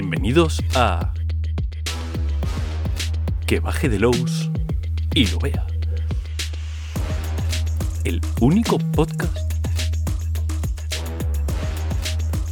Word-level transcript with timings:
Bienvenidos 0.00 0.62
a 0.76 1.12
Que 3.48 3.58
baje 3.58 3.88
de 3.88 3.98
Lowe's 3.98 4.48
y 5.12 5.26
lo 5.26 5.40
vea. 5.40 5.66
El 8.04 8.20
único 8.38 8.78
podcast 8.78 9.36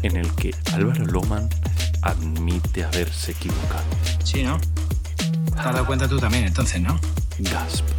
en 0.03 0.17
el 0.17 0.29
que 0.35 0.57
Álvaro 0.73 1.07
Loman 1.07 1.49
admite 2.03 2.83
haberse 2.83 3.31
equivocado. 3.31 3.85
Sí, 4.25 4.43
¿no? 4.43 4.59
Te 4.59 5.57
has 5.57 5.67
dado 5.67 5.87
cuenta 5.87 6.09
tú 6.09 6.19
también, 6.19 6.47
entonces, 6.47 6.81
¿no? 6.81 6.99
Gasp. 7.39 7.96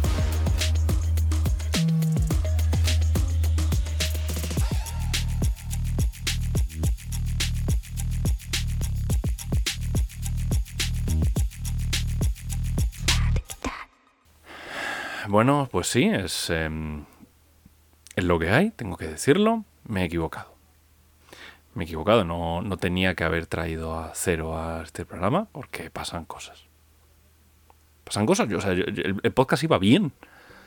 Bueno, 15.38 15.68
pues 15.70 15.86
sí, 15.86 16.02
es, 16.02 16.50
em, 16.50 17.04
es 18.16 18.24
lo 18.24 18.40
que 18.40 18.50
hay, 18.50 18.72
tengo 18.72 18.96
que 18.96 19.06
decirlo. 19.06 19.64
Me 19.86 20.02
he 20.02 20.06
equivocado. 20.06 20.52
Me 21.76 21.84
he 21.84 21.86
equivocado, 21.86 22.24
no, 22.24 22.60
no 22.60 22.76
tenía 22.76 23.14
que 23.14 23.22
haber 23.22 23.46
traído 23.46 23.96
a 23.96 24.10
cero 24.16 24.58
a 24.58 24.82
este 24.82 25.04
programa 25.06 25.46
porque 25.52 25.92
pasan 25.92 26.24
cosas. 26.24 26.64
Pasan 28.02 28.26
cosas, 28.26 28.48
yo, 28.48 28.58
o 28.58 28.60
sea, 28.60 28.72
yo- 28.74 28.82
el, 28.82 29.32
podcast 29.32 29.62
iba 29.62 29.78
bien. 29.78 30.06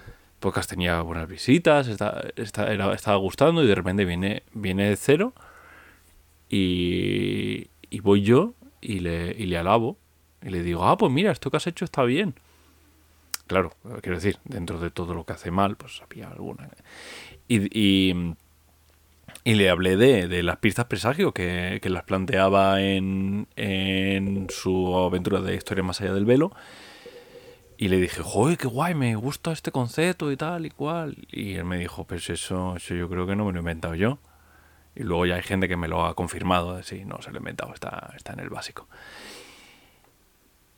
El 0.06 0.40
podcast 0.40 0.70
tenía 0.70 1.02
buenas 1.02 1.28
visitas, 1.28 1.90
está- 1.90 2.24
está- 2.38 2.72
estaba 2.94 3.18
gustando 3.18 3.62
y 3.66 3.68
de 3.68 3.76
repente 3.76 4.06
viene, 4.06 4.44
viene 4.54 4.96
cero 4.96 5.34
y, 6.48 7.68
y 7.90 8.00
voy 8.00 8.22
yo 8.22 8.54
y 8.80 9.00
le, 9.00 9.36
y 9.38 9.48
le 9.48 9.58
alabo 9.58 9.98
y 10.42 10.48
le 10.50 10.64
digo, 10.64 10.86
ah, 10.88 10.96
pues 10.96 11.12
mira, 11.12 11.34
esto 11.34 11.52
que 11.52 11.58
has 11.58 11.68
hecho 11.68 11.84
está 11.84 12.04
bien. 12.04 12.36
Claro, 13.52 13.74
quiero 14.02 14.16
decir, 14.16 14.40
dentro 14.46 14.80
de 14.80 14.92
todo 14.92 15.14
lo 15.14 15.26
que 15.26 15.34
hace 15.34 15.52
mal, 15.52 15.76
pues 15.76 16.02
había 16.02 16.30
alguna. 16.30 16.70
Y, 17.50 17.68
y, 17.78 18.34
le 19.44 19.70
hablé 19.70 19.98
de, 19.98 20.30
de 20.30 20.42
las 20.42 20.56
pistas 20.60 20.86
presagio 20.86 21.34
que, 21.34 21.80
que 21.82 21.90
las 21.90 22.04
planteaba 22.04 22.82
en, 22.82 23.50
en 23.58 24.48
su 24.50 24.98
aventura 24.98 25.42
de 25.42 25.54
Historia 25.54 25.84
más 25.84 26.00
allá 26.00 26.14
del 26.14 26.24
velo. 26.24 26.54
Y 27.76 27.90
le 27.90 27.98
dije, 27.98 28.22
joder, 28.24 28.58
qué 28.58 28.68
guay, 28.68 28.96
me 28.96 29.16
gusta 29.16 29.52
este 29.52 29.74
concepto 29.74 30.32
y 30.32 30.38
tal 30.38 30.66
y 30.66 30.70
cual. 30.70 31.18
Y 31.30 31.56
él 31.56 31.66
me 31.66 31.78
dijo, 31.78 32.06
pues 32.06 32.30
eso, 32.30 32.78
eso 32.78 32.96
yo 32.96 33.10
creo 33.10 33.28
que 33.28 33.36
no 33.36 33.44
me 33.44 33.52
lo 33.52 33.58
he 33.58 33.64
inventado 33.64 33.96
yo. 33.96 34.18
Y 34.96 35.04
luego 35.04 35.26
ya 35.26 35.36
hay 35.36 35.44
gente 35.44 35.68
que 35.68 35.76
me 35.76 35.90
lo 35.90 36.06
ha 36.06 36.16
confirmado, 36.16 36.78
de 36.78 37.04
no 37.04 37.22
se 37.22 37.32
lo 37.32 37.36
he 37.36 37.40
inventado, 37.40 37.74
está, 37.74 38.14
está 38.16 38.32
en 38.32 38.40
el 38.40 38.50
básico. 38.50 38.88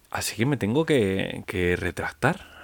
Así 0.09 0.35
que 0.35 0.47
me 0.47 0.57
tengo 0.57 0.87
que, 0.87 1.43
que 1.45 1.75
retractar. 1.75 2.62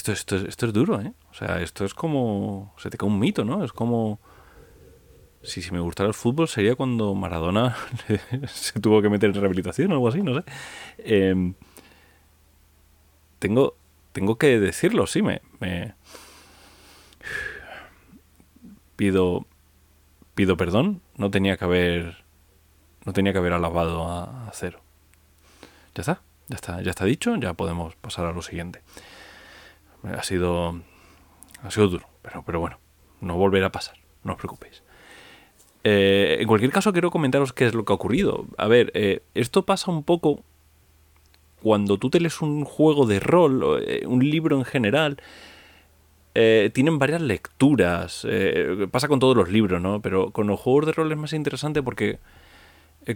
Esto, 0.00 0.12
esto, 0.12 0.36
esto 0.36 0.64
es 0.64 0.72
duro, 0.72 0.98
¿eh? 1.02 1.12
O 1.30 1.34
sea, 1.34 1.60
esto 1.60 1.84
es 1.84 1.92
como... 1.92 2.72
Se 2.78 2.88
te 2.88 2.96
cae 2.96 3.06
un 3.06 3.18
mito, 3.18 3.44
¿no? 3.44 3.62
Es 3.62 3.70
como... 3.70 4.18
Si, 5.42 5.60
me 5.72 5.80
gustara 5.80 6.08
el 6.08 6.14
fútbol 6.14 6.48
sería 6.48 6.74
cuando 6.74 7.14
Maradona 7.14 7.76
se 8.48 8.80
tuvo 8.80 9.02
que 9.02 9.10
meter 9.10 9.28
en 9.28 9.36
rehabilitación 9.36 9.90
o 9.90 9.94
algo 9.96 10.08
así, 10.08 10.22
no 10.22 10.34
sé. 10.34 10.44
Em, 10.98 11.52
tengo, 13.38 13.76
tengo 14.12 14.36
que 14.38 14.58
decirlo, 14.58 15.06
sí, 15.06 15.22
me, 15.22 15.40
me- 15.60 15.94
pido 18.96 19.46
pido 20.34 20.56
perdón, 20.56 21.02
no 21.16 21.30
tenía 21.30 21.56
que 21.56 21.64
haber 21.64 22.24
no 23.04 23.12
tenía 23.12 23.32
que 23.32 23.38
haber 23.38 23.52
alabado 23.52 24.08
a, 24.08 24.48
a 24.48 24.52
cero. 24.52 24.80
Ya 25.94 26.02
está, 26.02 26.22
ya 26.48 26.56
está, 26.56 26.82
ya 26.82 26.90
está 26.90 27.04
dicho, 27.04 27.34
ya 27.36 27.54
podemos 27.54 27.96
pasar 27.96 28.26
a 28.26 28.32
lo 28.32 28.42
siguiente. 28.42 28.82
Ha 30.04 30.22
sido 30.22 30.80
ha 31.62 31.70
sido 31.70 31.88
duro, 31.88 32.06
pero, 32.22 32.42
pero 32.44 32.60
bueno, 32.60 32.78
no 33.20 33.36
volverá 33.36 33.66
a 33.66 33.72
pasar, 33.72 33.96
no 34.24 34.32
os 34.32 34.38
preocupéis. 34.38 34.82
Eh, 35.84 36.38
en 36.40 36.46
cualquier 36.46 36.72
caso, 36.72 36.92
quiero 36.92 37.10
comentaros 37.10 37.52
qué 37.52 37.66
es 37.66 37.74
lo 37.74 37.84
que 37.84 37.92
ha 37.92 37.96
ocurrido. 37.96 38.46
A 38.58 38.66
ver, 38.68 38.90
eh, 38.94 39.22
esto 39.34 39.64
pasa 39.64 39.90
un 39.90 40.02
poco 40.02 40.42
cuando 41.62 41.98
tú 41.98 42.10
te 42.10 42.20
lees 42.20 42.40
un 42.40 42.64
juego 42.64 43.06
de 43.06 43.20
rol, 43.20 43.82
eh, 43.86 44.06
un 44.06 44.28
libro 44.28 44.56
en 44.56 44.64
general, 44.64 45.18
tienen 46.32 46.98
varias 46.98 47.20
lecturas. 47.20 48.26
pasa 48.90 49.08
con 49.08 49.18
todos 49.18 49.36
los 49.36 49.50
libros, 49.50 49.82
¿no? 49.82 50.00
Pero 50.00 50.30
con 50.30 50.46
los 50.46 50.58
juegos 50.58 50.86
de 50.86 50.92
rol 50.92 51.12
es 51.12 51.18
más 51.18 51.34
interesante 51.34 51.82
porque, 51.82 52.18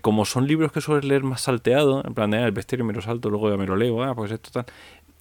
como 0.03 0.27
son 0.27 0.47
libros 0.47 0.73
que 0.73 0.83
sueles 0.83 1.07
leer 1.07 1.23
más 1.23 1.41
salteado, 1.41 2.05
en 2.05 2.13
plan 2.13 2.31
de 2.31 2.39
ah, 2.39 2.45
el 2.45 2.53
bestiario 2.53 2.85
me 2.85 2.93
lo 2.93 3.01
salto, 3.01 3.31
luego 3.31 3.51
ya 3.51 3.57
me 3.57 3.67
lo 3.67 3.77
leo, 3.77 4.03
ah, 4.03 4.15
pues 4.15 4.31
esto 4.31 4.51
tal. 4.51 4.67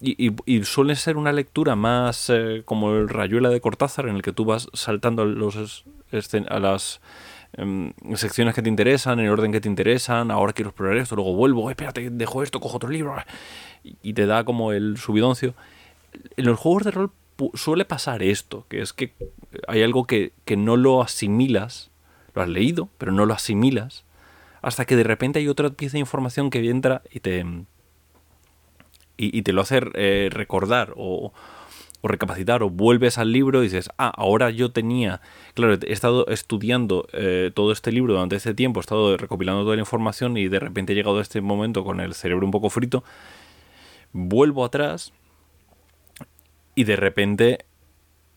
Y, 0.06 0.34
y, 0.44 0.64
suele 0.64 0.96
ser 0.96 1.16
una 1.16 1.32
lectura 1.32 1.76
más 1.76 2.28
eh, 2.28 2.60
como 2.66 2.92
el 2.92 3.08
Rayuela 3.08 3.48
de 3.48 3.62
Cortázar, 3.62 4.06
en 4.06 4.16
el 4.16 4.22
que 4.22 4.32
tú 4.32 4.44
vas 4.44 4.68
saltando 4.74 5.22
a, 5.22 5.24
los 5.24 5.84
a 6.48 6.58
las 6.58 7.00
em, 7.54 7.94
secciones 8.14 8.54
que 8.54 8.60
te 8.60 8.68
interesan, 8.68 9.18
en 9.18 9.24
el 9.24 9.32
orden 9.32 9.50
que 9.50 9.62
te 9.62 9.68
interesan, 9.68 10.30
ahora 10.30 10.52
quiero 10.52 10.70
explorar 10.70 10.98
esto, 10.98 11.16
luego 11.16 11.34
vuelvo, 11.34 11.70
"Eh, 11.70 11.72
espérate, 11.72 12.10
dejo 12.10 12.42
esto, 12.42 12.60
cojo 12.60 12.76
otro 12.76 12.90
libro, 12.90 13.16
y, 13.82 14.12
te 14.12 14.26
da 14.26 14.44
como 14.44 14.72
el 14.72 14.98
subidoncio. 14.98 15.54
En 16.36 16.44
los 16.44 16.58
juegos 16.58 16.84
de 16.84 16.90
rol 16.90 17.10
suele 17.54 17.86
pasar 17.86 18.22
esto, 18.22 18.66
que 18.68 18.82
es 18.82 18.92
que 18.92 19.14
hay 19.68 19.82
algo 19.82 20.06
que, 20.06 20.32
que 20.44 20.58
no 20.58 20.76
lo 20.76 21.00
asimilas, 21.00 21.90
lo 22.34 22.42
has 22.42 22.48
leído, 22.50 22.90
pero 22.98 23.10
no 23.10 23.24
lo 23.24 23.32
asimilas, 23.32 24.04
hasta 24.60 24.84
que 24.84 24.96
de 24.96 25.04
repente 25.04 25.38
hay 25.38 25.48
otra 25.48 25.70
pieza 25.70 25.94
de 25.94 26.00
información 26.00 26.50
que 26.50 26.68
entra 26.68 27.00
y 27.10 27.20
te, 27.20 27.44
y, 29.16 29.42
te 29.42 29.52
lo 29.52 29.62
hace 29.62 29.80
eh, 29.94 30.28
recordar 30.32 30.92
o, 30.96 31.32
o 32.04 32.08
recapacitar 32.08 32.62
o 32.62 32.68
vuelves 32.68 33.16
al 33.16 33.32
libro 33.32 33.60
y 33.62 33.68
dices, 33.68 33.88
ah, 33.96 34.12
ahora 34.14 34.50
yo 34.50 34.72
tenía, 34.72 35.22
claro, 35.54 35.78
he 35.80 35.90
estado 35.90 36.26
estudiando 36.26 37.08
eh, 37.14 37.50
todo 37.54 37.72
este 37.72 37.92
libro 37.92 38.12
durante 38.12 38.36
este 38.36 38.52
tiempo, 38.52 38.78
he 38.78 38.82
estado 38.82 39.16
recopilando 39.16 39.62
toda 39.62 39.76
la 39.76 39.80
información 39.80 40.36
y 40.36 40.48
de 40.48 40.58
repente 40.58 40.92
he 40.92 40.96
llegado 40.96 41.18
a 41.18 41.22
este 41.22 41.40
momento 41.40 41.82
con 41.82 42.00
el 42.00 42.12
cerebro 42.12 42.44
un 42.44 42.50
poco 42.50 42.68
frito, 42.68 43.04
vuelvo 44.12 44.66
atrás 44.66 45.14
y 46.74 46.84
de 46.84 46.96
repente 46.96 47.64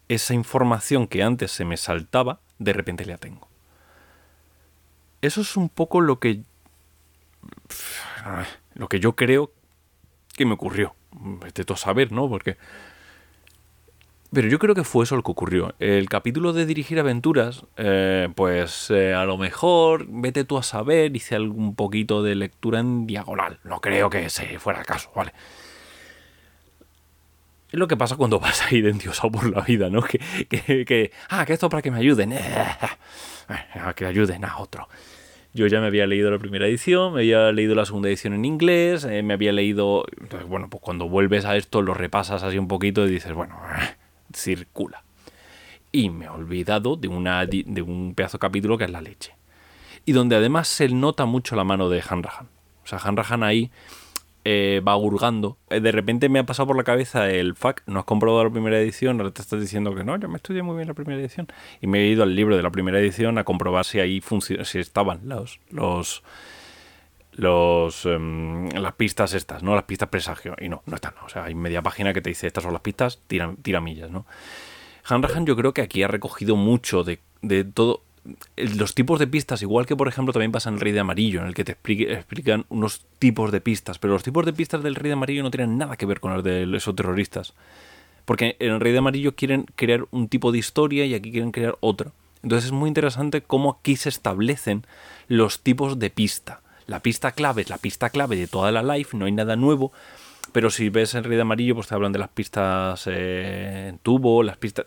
esa 0.08 0.34
información 0.34 1.06
que 1.06 1.22
antes 1.22 1.52
se 1.52 1.66
me 1.66 1.76
saltaba, 1.76 2.40
de 2.60 2.72
repente 2.72 3.04
la 3.04 3.18
tengo. 3.18 3.50
Eso 5.22 5.42
es 5.42 5.58
un 5.58 5.68
poco 5.68 6.00
lo 6.00 6.20
que 6.20 6.40
lo 8.76 8.88
que 8.88 9.02
yo 9.02 9.18
creo 9.18 9.52
que 10.38 10.46
me 10.46 10.54
ocurrió. 10.54 10.96
Vete 11.12 11.66
tú 11.66 11.74
a 11.74 11.78
saber, 11.78 12.14
¿no? 12.14 12.30
Porque 12.30 12.56
pero 14.32 14.50
yo 14.50 14.60
creo 14.60 14.76
que 14.76 14.84
fue 14.84 15.06
eso 15.06 15.16
lo 15.16 15.24
que 15.24 15.32
ocurrió. 15.32 15.74
El 15.80 16.10
capítulo 16.10 16.52
de 16.52 16.66
dirigir 16.66 17.00
aventuras, 17.00 17.66
eh, 17.78 18.28
pues 18.36 18.92
eh, 18.92 19.14
a 19.14 19.24
lo 19.24 19.38
mejor, 19.38 20.06
vete 20.10 20.44
tú 20.44 20.58
a 20.58 20.64
saber, 20.64 21.16
hice 21.16 21.36
algún 21.36 21.76
poquito 21.76 22.22
de 22.24 22.36
lectura 22.36 22.80
en 22.80 23.08
diagonal. 23.08 23.60
No 23.64 23.80
creo 23.80 24.10
que 24.10 24.26
ese 24.26 24.60
fuera 24.60 24.82
el 24.82 24.86
caso, 24.86 25.12
¿vale? 25.16 25.32
Es 27.72 27.80
lo 27.80 27.88
que 27.88 27.96
pasa 27.96 28.18
cuando 28.18 28.40
vas 28.42 28.64
ahí 28.64 28.82
de 28.82 28.94
por 29.32 29.50
la 29.50 29.62
vida, 29.62 29.90
¿no? 29.90 30.02
Que, 30.02 30.20
que, 30.50 30.84
que, 30.84 31.12
ah, 31.30 31.46
que 31.46 31.54
esto 31.54 31.70
para 31.70 31.82
que 31.82 31.92
me 31.92 32.00
ayuden. 32.00 32.34
Eh, 32.34 32.42
que 33.96 34.06
ayuden 34.06 34.44
a 34.44 34.58
otro. 34.58 34.90
Yo 35.58 35.66
ya 35.66 35.82
me 35.82 35.88
había 35.88 36.06
leído 36.06 36.30
la 36.30 36.38
primera 36.38 36.68
edición, 36.68 37.14
me 37.16 37.22
había 37.22 37.52
leído 37.52 37.74
la 37.74 37.84
segunda 37.84 38.10
edición 38.10 38.36
en 38.36 38.46
inglés, 38.46 39.04
eh, 39.06 39.24
me 39.24 39.34
había 39.34 39.52
leído... 39.52 40.06
Entonces, 40.22 40.48
bueno, 40.48 40.70
pues 40.70 40.84
cuando 40.84 41.10
vuelves 41.10 41.46
a 41.46 41.58
esto 41.58 41.82
lo 41.82 41.96
repasas 41.96 42.44
así 42.44 42.60
un 42.60 42.68
poquito 42.68 43.08
y 43.08 43.10
dices, 43.10 43.34
bueno, 43.34 43.60
circula. 44.36 45.04
Y 45.92 46.12
me 46.12 46.26
he 46.26 46.30
olvidado 46.30 46.96
de, 46.96 47.08
una, 47.08 47.44
de 47.48 47.82
un 47.82 48.14
pedazo 48.14 48.38
de 48.38 48.42
capítulo 48.42 48.78
que 48.78 48.84
es 48.84 48.92
la 48.92 49.02
leche. 49.02 49.34
Y 50.06 50.12
donde 50.12 50.36
además 50.36 50.68
se 50.68 50.90
nota 50.90 51.26
mucho 51.26 51.56
la 51.56 51.64
mano 51.64 51.90
de 51.90 52.04
Hanrahan. 52.08 52.50
O 52.84 52.88
sea, 52.88 53.00
Hanrahan 53.00 53.42
ahí 53.42 53.72
eh, 54.50 54.80
va 54.80 54.96
hurgando. 54.96 55.58
Eh, 55.70 55.82
de 55.82 55.92
repente 55.92 56.30
me 56.30 56.40
ha 56.40 56.46
pasado 56.46 56.68
por 56.68 56.78
la 56.78 56.86
cabeza 56.86 57.30
el 57.30 57.54
fuck, 57.54 57.82
no 57.86 58.00
has 58.00 58.06
comprobado 58.06 58.46
la 58.46 58.50
primera 58.50 58.80
edición, 58.80 59.20
ahora 59.20 59.34
te 59.34 59.42
estás 59.42 59.60
diciendo 59.60 59.94
que 59.94 60.06
no, 60.06 60.18
yo 60.18 60.30
me 60.30 60.38
estudié 60.38 60.64
muy 60.64 60.78
bien 60.78 60.88
la 60.88 60.94
primera 60.94 61.20
edición. 61.20 61.48
Y 61.82 61.88
me 61.88 62.00
he 62.00 62.08
ido 62.08 62.24
al 62.24 62.34
libro 62.34 62.56
de 62.56 62.64
la 62.64 62.70
primera 62.70 62.98
edición 62.98 63.38
a 63.38 63.44
comprobar 63.44 63.84
si 63.84 64.00
ahí 64.00 64.24
si 64.40 64.80
estaban 64.80 65.28
los, 65.28 65.60
los, 65.70 66.24
los 67.34 68.06
em, 68.06 68.70
las 68.70 68.94
pistas 68.94 69.34
estas, 69.34 69.64
¿no? 69.64 69.76
Las 69.76 69.84
pistas 69.84 70.08
presagio. 70.08 70.56
Y 70.62 70.70
no, 70.70 70.82
no 70.86 70.96
están. 70.96 71.16
O 71.26 71.30
sea, 71.30 71.44
hay 71.44 71.54
media 71.54 71.82
página 71.82 72.14
que 72.14 72.22
te 72.22 72.30
dice 72.30 72.48
estas 72.48 72.64
son 72.64 72.72
las 72.72 72.82
pistas, 72.82 73.20
tira, 73.28 73.54
tira 73.62 73.82
millas, 73.82 74.10
¿no? 74.10 74.26
Hanrahan 75.04 75.46
yo 75.46 75.58
creo 75.58 75.74
que 75.74 75.82
aquí 75.82 76.04
ha 76.04 76.08
recogido 76.08 76.56
mucho 76.56 77.04
de, 77.04 77.20
de 77.42 77.66
todo. 77.66 78.04
Los 78.56 78.94
tipos 78.96 79.20
de 79.20 79.28
pistas, 79.28 79.62
igual 79.62 79.86
que 79.86 79.96
por 79.96 80.08
ejemplo 80.08 80.34
también 80.34 80.52
pasa 80.52 80.70
en 80.70 80.76
el 80.76 80.82
Rey 80.82 80.92
de 80.92 81.00
Amarillo, 81.00 81.42
en 81.42 81.48
el 81.48 81.54
que 81.54 81.64
te 81.64 81.72
explican 81.72 82.66
unos 82.70 83.06
tipos 83.20 83.52
de 83.52 83.62
pistas, 83.62 84.00
pero 84.00 84.14
los 84.14 84.24
tipos 84.24 84.46
de 84.46 84.54
pistas 84.54 84.84
del 84.84 84.96
Rey 84.96 85.10
de 85.10 85.14
Amarillo 85.14 85.44
no 85.44 85.52
tienen 85.52 85.78
nada 85.78 85.96
que 85.96 86.06
ver 86.06 86.20
con 86.20 86.34
los 86.34 86.44
de 86.44 86.64
esos 86.76 86.96
terroristas. 86.96 87.54
Porque 88.26 88.58
en 88.60 88.74
el 88.74 88.80
Rey 88.80 88.92
de 88.92 88.98
Amarillo 88.98 89.36
quieren 89.36 89.66
crear 89.76 90.06
un 90.12 90.28
tipo 90.28 90.52
de 90.52 90.58
historia 90.58 91.06
y 91.06 91.14
aquí 91.14 91.32
quieren 91.32 91.52
crear 91.52 91.78
otra. 91.80 92.12
Entonces 92.44 92.66
es 92.66 92.72
muy 92.72 92.90
interesante 92.90 93.42
cómo 93.42 93.78
aquí 93.80 93.96
se 93.96 94.10
establecen 94.10 94.86
los 95.28 95.62
tipos 95.62 95.98
de 95.98 96.10
pista. 96.10 96.62
La 96.88 97.02
pista 97.02 97.32
clave 97.32 97.62
es 97.62 97.70
la 97.70 97.78
pista 97.78 98.10
clave 98.10 98.36
de 98.36 98.48
toda 98.48 98.72
la 98.72 98.84
live, 98.84 99.10
no 99.14 99.26
hay 99.26 99.32
nada 99.32 99.56
nuevo. 99.56 99.92
Pero 100.52 100.70
si 100.70 100.90
ves 100.90 101.14
en 101.14 101.24
Rey 101.24 101.36
de 101.36 101.42
Amarillo, 101.42 101.76
pues 101.76 101.88
te 101.88 101.96
hablan 101.96 102.12
de 102.12 102.20
las 102.20 102.30
pistas 102.30 103.06
eh, 103.08 103.88
en 103.90 104.00
tubo, 104.00 104.44
las 104.44 104.58
pistas, 104.58 104.86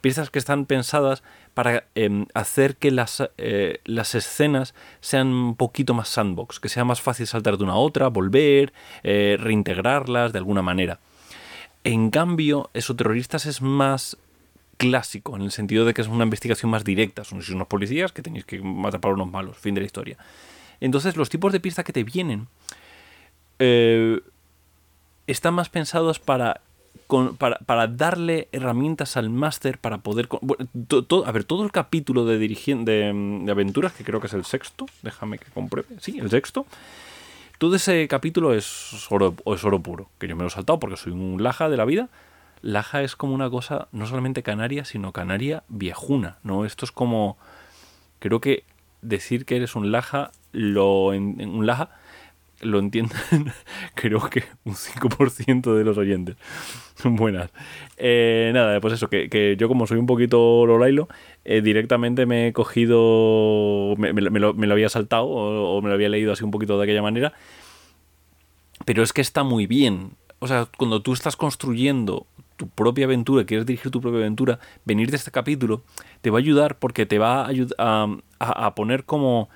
pistas 0.00 0.30
que 0.30 0.38
están 0.38 0.66
pensadas 0.66 1.22
para 1.52 1.84
em, 1.94 2.26
hacer 2.34 2.76
que 2.76 2.90
las, 2.90 3.22
eh, 3.38 3.80
las 3.84 4.14
escenas 4.14 4.74
sean 5.00 5.28
un 5.28 5.56
poquito 5.56 5.94
más 5.94 6.08
sandbox, 6.08 6.58
que 6.58 6.68
sea 6.68 6.84
más 6.84 7.00
fácil 7.00 7.26
saltar 7.26 7.58
de 7.58 7.64
una 7.64 7.74
a 7.74 7.76
otra, 7.76 8.08
volver, 8.08 8.72
eh, 9.02 9.36
reintegrarlas 9.38 10.32
de 10.32 10.38
alguna 10.38 10.62
manera. 10.62 11.00
En 11.84 12.10
cambio, 12.10 12.70
eso 12.72 12.96
terroristas 12.96 13.46
es 13.46 13.60
más 13.60 14.16
clásico, 14.78 15.36
en 15.36 15.42
el 15.42 15.52
sentido 15.52 15.84
de 15.84 15.94
que 15.94 16.02
es 16.02 16.08
una 16.08 16.24
investigación 16.24 16.70
más 16.70 16.82
directa. 16.82 17.24
Son 17.24 17.40
unos 17.52 17.68
policías 17.68 18.12
que 18.12 18.22
tenéis 18.22 18.44
que 18.44 18.60
matar 18.60 19.00
para 19.00 19.14
unos 19.14 19.30
malos, 19.30 19.56
fin 19.58 19.74
de 19.74 19.82
la 19.82 19.86
historia. 19.86 20.16
Entonces, 20.80 21.16
los 21.16 21.28
tipos 21.28 21.52
de 21.52 21.60
pistas 21.60 21.84
que 21.84 21.92
te 21.92 22.04
vienen 22.04 22.48
eh, 23.58 24.20
están 25.26 25.54
más 25.54 25.68
pensados 25.68 26.18
para, 26.18 26.60
para, 27.38 27.86
darle 27.86 28.48
herramientas 28.52 29.16
al 29.16 29.30
máster 29.30 29.78
para 29.78 29.98
poder... 29.98 30.28
a 31.26 31.32
ver, 31.32 31.44
todo 31.44 31.64
el 31.64 31.72
capítulo 31.72 32.24
de, 32.24 32.38
de, 32.38 32.48
de 33.44 33.50
aventuras, 33.50 33.92
que 33.92 34.04
creo 34.04 34.20
que 34.20 34.26
es 34.26 34.34
el 34.34 34.44
sexto, 34.44 34.86
déjame 35.02 35.38
que 35.38 35.50
compruebe, 35.52 35.88
sí, 36.00 36.18
el 36.18 36.30
sexto, 36.30 36.66
todo 37.58 37.76
ese 37.76 38.08
capítulo 38.08 38.52
es 38.52 39.06
oro, 39.10 39.34
es 39.46 39.64
oro 39.64 39.80
puro, 39.80 40.10
que 40.18 40.28
yo 40.28 40.36
me 40.36 40.42
lo 40.42 40.48
he 40.48 40.50
saltado 40.50 40.78
porque 40.78 40.96
soy 40.96 41.12
un 41.12 41.42
laja 41.42 41.68
de 41.68 41.76
la 41.76 41.84
vida. 41.84 42.08
Laja 42.62 43.02
es 43.02 43.14
como 43.14 43.34
una 43.34 43.50
cosa 43.50 43.88
no 43.92 44.06
solamente 44.06 44.42
canaria, 44.42 44.84
sino 44.84 45.12
canaria 45.12 45.62
viejuna, 45.68 46.38
¿no? 46.42 46.64
Esto 46.64 46.84
es 46.84 46.92
como... 46.92 47.36
Creo 48.18 48.40
que 48.40 48.64
decir 49.02 49.44
que 49.44 49.56
eres 49.56 49.76
un 49.76 49.92
laja, 49.92 50.30
lo, 50.52 51.08
un 51.08 51.66
laja 51.66 51.90
lo 52.60 52.78
entienden 52.78 53.52
creo 53.94 54.20
que 54.30 54.44
un 54.64 54.74
5% 54.74 55.74
de 55.74 55.84
los 55.84 55.98
oyentes. 55.98 56.36
Buenas. 57.04 57.50
Eh, 57.96 58.50
nada, 58.54 58.80
pues 58.80 58.94
eso, 58.94 59.08
que, 59.08 59.56
yo 59.58 59.68
como 59.68 59.86
soy 59.86 59.98
un 59.98 60.06
poquito 60.06 60.64
lolailo, 60.66 61.08
eh, 61.44 61.60
directamente 61.60 62.26
me 62.26 62.48
he 62.48 62.52
cogido, 62.52 63.94
me, 63.96 64.12
lo, 64.12 64.72
había 64.72 64.88
saltado 64.88 65.26
o, 65.26 65.80
me 65.82 65.88
lo 65.88 65.94
había 65.94 66.08
leído 66.08 66.32
así 66.32 66.44
un 66.44 66.50
poquito 66.50 66.78
de 66.78 66.84
aquella 66.84 67.02
manera. 67.02 67.32
Pero 68.84 69.02
es 69.02 69.12
que 69.12 69.20
está 69.20 69.44
muy 69.44 69.66
bien. 69.66 70.12
O 70.38 70.46
sea, 70.46 70.68
cuando 70.76 71.00
tú 71.00 71.12
estás 71.12 71.36
construyendo 71.36 72.26
tu 72.56 72.68
propia 72.68 73.06
aventura, 73.06 73.44
quieres 73.44 73.66
dirigir 73.66 73.90
tu 73.90 74.00
propia 74.00 74.20
aventura, 74.20 74.58
venir 74.84 75.10
de 75.10 75.16
este 75.16 75.30
capítulo 75.30 75.82
te 76.20 76.30
va 76.30 76.38
a 76.38 76.40
ayudar 76.40 76.78
porque 76.78 77.06
te 77.06 77.18
va 77.18 77.42
a, 77.42 77.48
ayudar 77.48 77.74
a 78.38 78.74
poner 78.74 79.04
como 79.04 79.48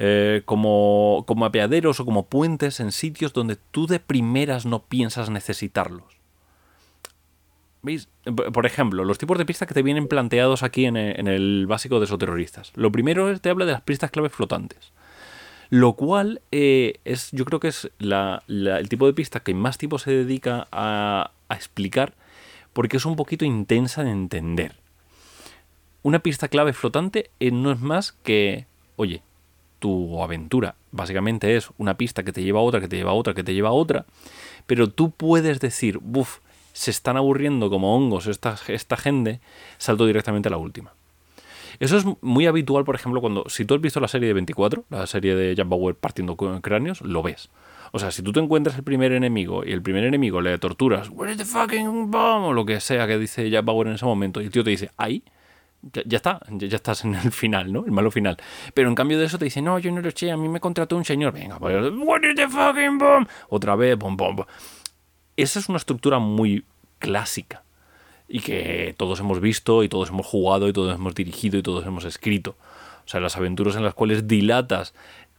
eh, 0.00 0.42
como, 0.44 1.24
como 1.26 1.44
apeaderos 1.44 1.98
o 1.98 2.04
como 2.04 2.26
puentes 2.26 2.78
en 2.78 2.92
sitios 2.92 3.32
donde 3.32 3.56
tú 3.56 3.88
de 3.88 3.98
primeras 3.98 4.64
no 4.64 4.84
piensas 4.84 5.28
necesitarlos. 5.28 6.20
¿Veis? 7.82 8.08
Por 8.52 8.64
ejemplo, 8.64 9.04
los 9.04 9.18
tipos 9.18 9.38
de 9.38 9.44
pistas 9.44 9.66
que 9.66 9.74
te 9.74 9.82
vienen 9.82 10.06
planteados 10.06 10.62
aquí 10.62 10.84
en 10.84 10.96
el, 10.96 11.66
básico 11.66 11.98
de 11.98 12.04
esos 12.04 12.18
terroristas. 12.18 12.70
Lo 12.76 12.92
primero 12.92 13.28
es, 13.28 13.40
te 13.40 13.50
habla 13.50 13.66
de 13.66 13.72
las 13.72 13.80
pistas 13.80 14.12
claves 14.12 14.30
flotantes. 14.30 14.92
Lo 15.68 15.94
cual 15.94 16.42
eh, 16.52 17.00
es, 17.04 17.32
yo 17.32 17.44
creo 17.44 17.58
que 17.58 17.68
es 17.68 17.90
el 17.98 18.88
tipo 18.88 19.04
de 19.06 19.14
pista 19.14 19.40
que 19.40 19.52
más 19.52 19.78
tiempo 19.78 19.98
se 19.98 20.12
dedica 20.12 20.68
a, 20.70 21.32
explicar 21.50 22.14
porque 22.72 22.98
es 22.98 23.04
un 23.04 23.16
poquito 23.16 23.44
intensa 23.44 24.04
de 24.04 24.10
entender. 24.10 24.76
Una 26.02 26.20
pista 26.20 26.46
clave 26.46 26.72
flotante 26.72 27.32
eh, 27.40 27.50
no 27.50 27.72
es 27.72 27.80
más 27.80 28.12
que, 28.12 28.66
oye, 28.94 29.22
tu 29.78 30.22
aventura 30.22 30.74
básicamente 30.90 31.56
es 31.56 31.70
una 31.78 31.96
pista 31.96 32.22
que 32.22 32.32
te 32.32 32.42
lleva 32.42 32.60
a 32.60 32.62
otra, 32.62 32.80
que 32.80 32.88
te 32.88 32.96
lleva 32.96 33.10
a 33.10 33.14
otra, 33.14 33.34
que 33.34 33.44
te 33.44 33.54
lleva 33.54 33.70
a 33.70 33.72
otra, 33.72 34.06
pero 34.66 34.90
tú 34.90 35.10
puedes 35.10 35.60
decir, 35.60 35.98
buf, 35.98 36.38
se 36.72 36.90
están 36.90 37.16
aburriendo 37.16 37.70
como 37.70 37.96
hongos 37.96 38.26
esta, 38.26 38.56
esta 38.68 38.96
gente, 38.96 39.40
salto 39.78 40.06
directamente 40.06 40.48
a 40.48 40.50
la 40.50 40.58
última. 40.58 40.92
Eso 41.80 41.96
es 41.96 42.04
muy 42.22 42.46
habitual, 42.46 42.84
por 42.84 42.96
ejemplo, 42.96 43.20
cuando 43.20 43.44
si 43.48 43.64
tú 43.64 43.74
has 43.74 43.80
visto 43.80 44.00
la 44.00 44.08
serie 44.08 44.28
de 44.28 44.34
24, 44.34 44.84
la 44.90 45.06
serie 45.06 45.36
de 45.36 45.54
Jan 45.56 45.68
Bauer 45.68 45.94
partiendo 45.94 46.36
cráneos, 46.36 47.00
lo 47.02 47.22
ves. 47.22 47.50
O 47.92 47.98
sea, 47.98 48.10
si 48.10 48.22
tú 48.22 48.32
te 48.32 48.40
encuentras 48.40 48.76
el 48.76 48.82
primer 48.82 49.12
enemigo 49.12 49.64
y 49.64 49.72
el 49.72 49.80
primer 49.80 50.04
enemigo 50.04 50.40
le 50.40 50.58
torturas, 50.58 51.08
Where 51.08 51.32
is 51.32 51.38
the 51.38 51.44
fucking 51.44 52.10
bomb? 52.10 52.46
o 52.46 52.52
lo 52.52 52.66
que 52.66 52.80
sea 52.80 53.06
que 53.06 53.16
dice 53.16 53.50
Jan 53.50 53.64
Bauer 53.64 53.86
en 53.86 53.94
ese 53.94 54.04
momento, 54.04 54.40
y 54.40 54.46
el 54.46 54.50
tío 54.50 54.64
te 54.64 54.70
dice, 54.70 54.90
ahí, 54.96 55.22
ya, 55.82 56.16
está, 56.16 56.40
ya, 56.50 56.76
estás 56.76 57.04
en 57.04 57.14
el 57.14 57.32
final, 57.32 57.72
¿no? 57.72 57.84
El 57.84 57.92
malo 57.92 58.10
final. 58.10 58.36
Pero 58.74 58.88
en 58.88 58.94
cambio 58.94 59.18
de 59.18 59.26
eso 59.26 59.38
te 59.38 59.44
dice, 59.44 59.62
no, 59.62 59.78
yo 59.78 59.92
no 59.92 60.00
lo 60.00 60.08
eché, 60.08 60.30
a 60.30 60.36
mí 60.36 60.48
me 60.48 60.60
contrató 60.60 60.96
un 60.96 61.04
señor. 61.04 61.32
Venga, 61.32 61.58
pues, 61.58 61.92
what 61.96 62.22
is 62.22 62.34
the 62.36 62.48
fucking 62.48 62.98
bomb? 62.98 63.26
Otra 63.48 63.76
vez, 63.76 63.96
bom, 63.96 64.16
bom, 64.16 64.44
Esa 65.36 65.58
es 65.58 65.68
una 65.68 65.78
estructura 65.78 66.18
muy 66.18 66.64
clásica 66.98 67.62
y 68.28 68.40
que 68.40 68.94
todos 68.98 69.20
hemos 69.20 69.40
visto 69.40 69.82
y 69.82 69.88
todos 69.88 70.10
hemos 70.10 70.26
jugado 70.26 70.68
y 70.68 70.72
todos 70.72 70.94
hemos 70.94 71.14
dirigido 71.14 71.58
y 71.58 71.62
todos 71.62 71.86
hemos 71.86 72.04
escrito. 72.04 72.56
O 73.06 73.08
sea, 73.08 73.20
las 73.20 73.36
aventuras 73.36 73.76
en 73.76 73.84
las 73.84 73.94
cuales 73.94 74.28
dilatas 74.28 74.94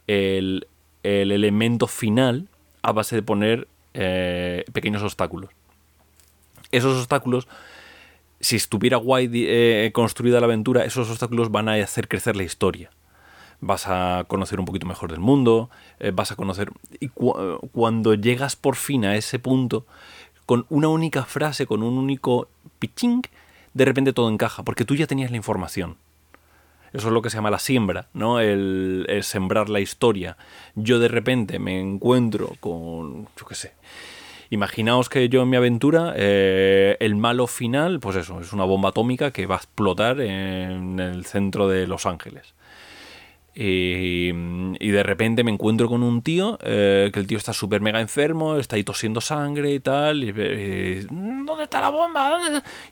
el, 0.08 0.66
elemento 1.02 1.86
final 1.86 2.48
a 2.82 2.92
base 2.92 3.14
de 3.14 3.22
poner 3.22 3.68
eh, 3.94 4.64
pequeños 4.72 5.02
obstáculos. 5.02 5.50
Esos 6.72 6.98
obstáculos 6.98 7.46
si 8.40 8.56
estuviera 8.56 8.96
guay 8.96 9.30
eh, 9.32 9.90
construida 9.92 10.40
la 10.40 10.46
aventura, 10.46 10.84
esos 10.84 11.10
obstáculos 11.10 11.50
van 11.50 11.68
a 11.68 11.74
hacer 11.74 12.08
crecer 12.08 12.36
la 12.36 12.42
historia. 12.42 12.90
Vas 13.60 13.86
a 13.86 14.24
conocer 14.26 14.58
un 14.58 14.64
poquito 14.64 14.86
mejor 14.86 15.10
del 15.10 15.20
mundo, 15.20 15.68
eh, 15.98 16.12
vas 16.14 16.32
a 16.32 16.36
conocer... 16.36 16.72
Y 16.98 17.08
cuando 17.08 18.14
llegas 18.14 18.56
por 18.56 18.76
fin 18.76 19.04
a 19.04 19.16
ese 19.16 19.38
punto, 19.38 19.84
con 20.46 20.64
una 20.70 20.88
única 20.88 21.24
frase, 21.24 21.66
con 21.66 21.82
un 21.82 21.98
único 21.98 22.48
piching, 22.78 23.22
de 23.74 23.84
repente 23.84 24.14
todo 24.14 24.30
encaja, 24.30 24.62
porque 24.62 24.86
tú 24.86 24.94
ya 24.94 25.06
tenías 25.06 25.30
la 25.30 25.36
información. 25.36 25.96
Eso 26.92 27.08
es 27.08 27.12
lo 27.12 27.22
que 27.22 27.30
se 27.30 27.36
llama 27.36 27.50
la 27.50 27.58
siembra, 27.58 28.08
¿no? 28.14 28.40
el, 28.40 29.06
sembrar 29.22 29.68
la 29.68 29.80
historia. 29.80 30.36
Yo 30.74 30.98
de 30.98 31.08
repente 31.08 31.58
me 31.58 31.78
encuentro 31.78 32.56
con, 32.58 33.28
yo 33.38 33.46
qué 33.46 33.54
sé, 33.54 33.72
Imaginaos 34.50 35.08
que 35.08 35.28
yo 35.28 35.42
en 35.42 35.48
mi 35.48 35.56
aventura, 35.56 36.12
eh, 36.16 36.96
el 36.98 37.14
malo 37.14 37.46
final, 37.46 38.00
pues 38.00 38.16
eso, 38.16 38.40
es 38.40 38.52
una 38.52 38.64
bomba 38.64 38.88
atómica 38.88 39.30
que 39.30 39.46
va 39.46 39.54
a 39.54 39.58
explotar 39.58 40.20
en 40.20 40.98
el 40.98 41.24
centro 41.24 41.68
de 41.68 41.86
Los 41.86 42.04
Ángeles. 42.04 42.54
Y, 43.54 44.32
de 44.32 45.02
repente 45.02 45.44
me 45.44 45.50
encuentro 45.50 45.88
con 45.88 46.02
un 46.02 46.22
tío, 46.22 46.58
eh, 46.62 47.10
que 47.12 47.20
el 47.20 47.26
tío 47.26 47.36
está 47.38 47.52
súper 47.52 47.80
mega 47.80 48.00
enfermo, 48.00 48.56
está 48.56 48.76
ahí 48.76 48.84
tosiendo 48.84 49.20
sangre 49.20 49.72
y 49.72 49.80
tal. 49.80 50.20
¿Dónde 50.26 51.64
está 51.64 51.80
la 51.80 51.90
bomba? 51.90 52.38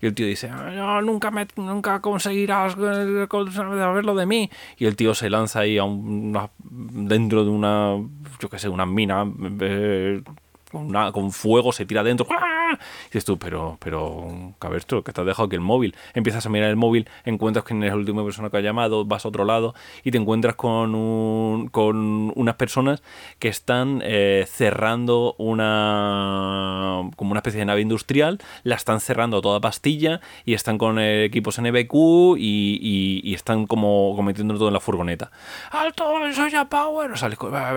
Y 0.00 0.06
el 0.06 0.14
tío 0.14 0.26
dice, 0.26 0.48
no, 0.48 1.00
nunca, 1.02 1.30
me, 1.30 1.46
nunca 1.56 2.00
conseguirás 2.00 2.76
verlo 2.76 4.14
de 4.14 4.26
mí. 4.26 4.50
Y 4.76 4.86
el 4.86 4.94
tío 4.94 5.14
se 5.14 5.30
lanza 5.30 5.60
ahí 5.60 5.78
a 5.78 5.84
una, 5.84 6.50
dentro 6.60 7.44
de 7.44 7.50
una, 7.50 7.96
yo 8.38 8.48
qué 8.48 8.58
sé, 8.58 8.68
una 8.68 8.86
mina. 8.86 9.24
Eh, 9.60 10.22
con, 10.70 11.32
fuego, 11.32 11.72
se 11.72 11.86
tira 11.86 12.02
adentro. 12.02 12.26
Y 12.30 12.76
dices 13.06 13.24
tú, 13.24 13.38
pero, 13.38 13.78
pero, 13.80 14.54
cabestro, 14.58 15.02
que 15.02 15.12
te 15.12 15.20
has 15.20 15.26
dejado 15.26 15.46
aquí 15.46 15.56
el 15.56 15.60
móvil. 15.60 15.94
Empiezas 16.14 16.44
a 16.46 16.48
mirar 16.48 16.68
el 16.68 16.76
móvil, 16.76 17.08
encuentras 17.24 17.64
quién 17.64 17.82
es 17.82 17.90
la 17.90 17.96
última 17.96 18.24
persona 18.24 18.50
que 18.50 18.58
ha 18.58 18.60
llamado, 18.60 19.04
vas 19.04 19.24
a 19.24 19.28
otro 19.28 19.44
lado 19.44 19.74
y 20.04 20.10
te 20.10 20.18
encuentras 20.18 20.54
con, 20.56 20.94
un, 20.94 21.68
con 21.68 22.32
unas 22.34 22.54
personas 22.56 23.02
que 23.38 23.48
están 23.48 24.00
eh, 24.04 24.46
cerrando 24.48 25.34
una. 25.38 27.08
como 27.16 27.30
una 27.30 27.38
especie 27.38 27.60
de 27.60 27.66
nave 27.66 27.80
industrial, 27.80 28.38
la 28.64 28.76
están 28.76 29.00
cerrando 29.00 29.38
a 29.38 29.40
toda 29.40 29.60
pastilla 29.60 30.20
y 30.44 30.54
están 30.54 30.78
con 30.78 30.98
equipos 30.98 31.60
NBQ 31.60 32.36
y, 32.38 33.22
y, 33.24 33.34
están 33.34 33.66
como, 33.66 34.14
cometiendo 34.16 34.54
todo 34.54 34.68
en 34.68 34.74
la 34.74 34.80
furgoneta. 34.80 35.30
¡Alto! 35.70 36.04
¡Soy 36.34 36.50
ya 36.50 36.68
Power! 36.68 37.12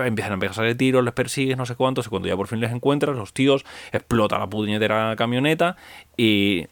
Empiezan 0.06 0.32
a 0.32 0.34
empezar 0.34 0.66
a 0.66 0.74
tiros, 0.74 1.04
les 1.04 1.14
persigues, 1.14 1.56
no 1.56 1.66
sé 1.66 1.76
cuántos, 1.76 2.06
y 2.06 2.10
cuando 2.10 2.28
ya 2.28 2.36
por 2.36 2.48
fin 2.48 2.60
les 2.60 2.70
encuentras, 2.70 2.81
los 2.82 3.32
tíos, 3.32 3.64
explota 3.92 4.38
la 4.38 4.48
puñetera 4.48 5.16
camioneta 5.16 5.76
y... 6.16 6.66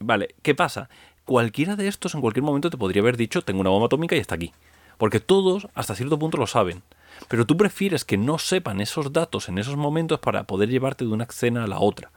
Vale, 0.00 0.34
¿qué 0.42 0.54
pasa? 0.54 0.88
Cualquiera 1.24 1.76
de 1.76 1.88
estos 1.88 2.14
en 2.14 2.20
cualquier 2.20 2.42
momento 2.42 2.68
te 2.68 2.76
podría 2.76 3.00
haber 3.00 3.16
dicho, 3.16 3.42
tengo 3.42 3.60
una 3.60 3.70
bomba 3.70 3.86
atómica 3.86 4.16
y 4.16 4.18
está 4.18 4.34
aquí. 4.34 4.52
Porque 4.98 5.20
todos 5.20 5.68
hasta 5.74 5.94
cierto 5.94 6.18
punto 6.18 6.36
lo 6.36 6.46
saben. 6.46 6.82
Pero 7.28 7.46
tú 7.46 7.56
prefieres 7.56 8.04
que 8.04 8.18
no 8.18 8.38
sepan 8.38 8.80
esos 8.80 9.12
datos 9.12 9.48
en 9.48 9.58
esos 9.58 9.76
momentos 9.76 10.20
para 10.20 10.44
poder 10.44 10.68
llevarte 10.68 11.04
de 11.04 11.12
una 11.12 11.24
escena 11.24 11.64
a 11.64 11.66
la 11.66 11.78
otra. 11.78 12.10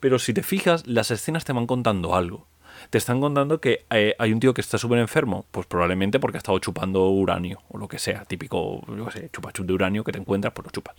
Pero 0.00 0.18
si 0.18 0.34
te 0.34 0.42
fijas, 0.42 0.86
las 0.86 1.10
escenas 1.10 1.44
te 1.44 1.52
van 1.52 1.66
contando 1.66 2.14
algo. 2.14 2.46
Te 2.90 2.98
están 2.98 3.20
contando 3.20 3.60
que 3.60 3.86
eh, 3.90 4.14
hay 4.18 4.32
un 4.32 4.40
tío 4.40 4.52
que 4.52 4.60
está 4.60 4.76
súper 4.76 4.98
enfermo, 4.98 5.46
pues 5.50 5.66
probablemente 5.66 6.20
porque 6.20 6.36
ha 6.36 6.40
estado 6.40 6.58
chupando 6.58 7.08
uranio 7.08 7.62
o 7.70 7.78
lo 7.78 7.88
que 7.88 7.98
sea, 7.98 8.26
típico, 8.26 8.82
yo 8.94 9.10
sé, 9.10 9.30
chupa 9.32 9.50
chup 9.52 9.66
de 9.66 9.72
uranio 9.72 10.04
que 10.04 10.12
te 10.12 10.18
encuentras, 10.18 10.52
pues 10.52 10.66
lo 10.66 10.70
chupas 10.70 10.94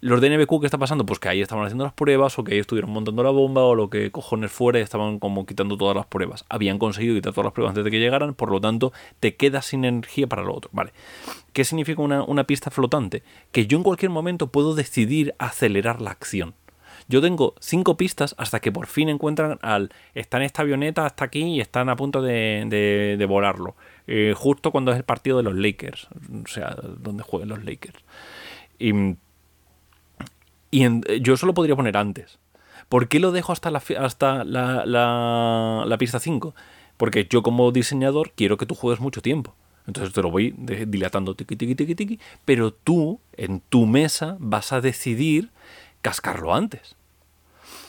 Los 0.00 0.20
de 0.20 0.30
NBQ, 0.30 0.60
¿qué 0.60 0.66
está 0.66 0.78
pasando? 0.78 1.04
Pues 1.04 1.18
que 1.18 1.28
ahí 1.28 1.40
estaban 1.40 1.64
haciendo 1.64 1.84
las 1.84 1.92
pruebas, 1.92 2.38
o 2.38 2.44
que 2.44 2.54
ahí 2.54 2.60
estuvieron 2.60 2.90
montando 2.90 3.22
la 3.22 3.30
bomba, 3.30 3.62
o 3.62 3.74
lo 3.74 3.90
que 3.90 4.10
cojones 4.12 4.52
fuera, 4.52 4.78
estaban 4.78 5.18
como 5.18 5.44
quitando 5.44 5.76
todas 5.76 5.96
las 5.96 6.06
pruebas. 6.06 6.44
Habían 6.48 6.78
conseguido 6.78 7.16
quitar 7.16 7.32
todas 7.32 7.46
las 7.46 7.52
pruebas 7.52 7.70
antes 7.70 7.84
de 7.84 7.90
que 7.90 7.98
llegaran, 7.98 8.34
por 8.34 8.50
lo 8.50 8.60
tanto, 8.60 8.92
te 9.18 9.34
quedas 9.34 9.66
sin 9.66 9.84
energía 9.84 10.28
para 10.28 10.42
lo 10.42 10.54
otro. 10.54 10.70
Vale. 10.72 10.92
¿Qué 11.52 11.64
significa 11.64 12.00
una, 12.00 12.22
una 12.22 12.44
pista 12.44 12.70
flotante? 12.70 13.22
Que 13.50 13.66
yo 13.66 13.76
en 13.76 13.82
cualquier 13.82 14.10
momento 14.10 14.52
puedo 14.52 14.74
decidir 14.74 15.34
acelerar 15.38 16.00
la 16.00 16.10
acción. 16.10 16.54
Yo 17.08 17.22
tengo 17.22 17.54
cinco 17.58 17.96
pistas 17.96 18.34
hasta 18.38 18.60
que 18.60 18.70
por 18.70 18.86
fin 18.86 19.08
encuentran 19.08 19.58
al. 19.62 19.90
Está 20.14 20.36
en 20.36 20.42
esta 20.42 20.62
avioneta 20.62 21.06
hasta 21.06 21.24
aquí 21.24 21.42
y 21.42 21.60
están 21.60 21.88
a 21.88 21.96
punto 21.96 22.20
de, 22.20 22.64
de, 22.66 23.16
de 23.18 23.26
volarlo. 23.26 23.76
Eh, 24.06 24.34
justo 24.36 24.70
cuando 24.70 24.92
es 24.92 24.98
el 24.98 25.04
partido 25.04 25.38
de 25.38 25.42
los 25.42 25.54
Lakers. 25.54 26.08
O 26.44 26.46
sea, 26.46 26.76
donde 26.98 27.22
jueguen 27.22 27.48
los 27.48 27.64
Lakers. 27.64 27.98
Y, 28.78 29.16
y 30.70 30.84
en- 30.84 31.02
yo 31.20 31.34
eso 31.34 31.46
lo 31.46 31.54
podría 31.54 31.76
poner 31.76 31.96
antes. 31.96 32.38
¿Por 32.88 33.08
qué 33.08 33.20
lo 33.20 33.32
dejo 33.32 33.52
hasta 33.52 33.70
la, 33.70 33.82
hasta 33.98 34.44
la, 34.44 34.86
la- 34.86 35.84
la 35.86 35.98
pista 35.98 36.18
5? 36.20 36.54
Porque 36.96 37.26
yo 37.28 37.42
como 37.42 37.70
diseñador 37.70 38.32
quiero 38.34 38.56
que 38.56 38.66
tú 38.66 38.74
juegues 38.74 39.00
mucho 39.00 39.20
tiempo. 39.22 39.54
Entonces 39.86 40.12
te 40.12 40.20
lo 40.22 40.30
voy 40.30 40.54
dilatando 40.58 41.34
tiqui, 41.34 41.56
tiqui, 41.56 41.74
tiqui, 41.74 41.94
tiqui. 41.94 42.20
Pero 42.44 42.72
tú, 42.72 43.20
en 43.36 43.60
tu 43.60 43.86
mesa, 43.86 44.36
vas 44.38 44.72
a 44.72 44.80
decidir 44.82 45.50
cascarlo 46.02 46.54
antes. 46.54 46.96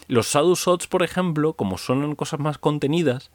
Los 0.07 0.27
Shadow 0.33 0.55
Shots, 0.55 0.87
por 0.87 1.03
ejemplo, 1.03 1.53
como 1.53 1.77
son 1.77 2.15
cosas 2.15 2.39
más 2.39 2.57
contenidas, 2.57 3.31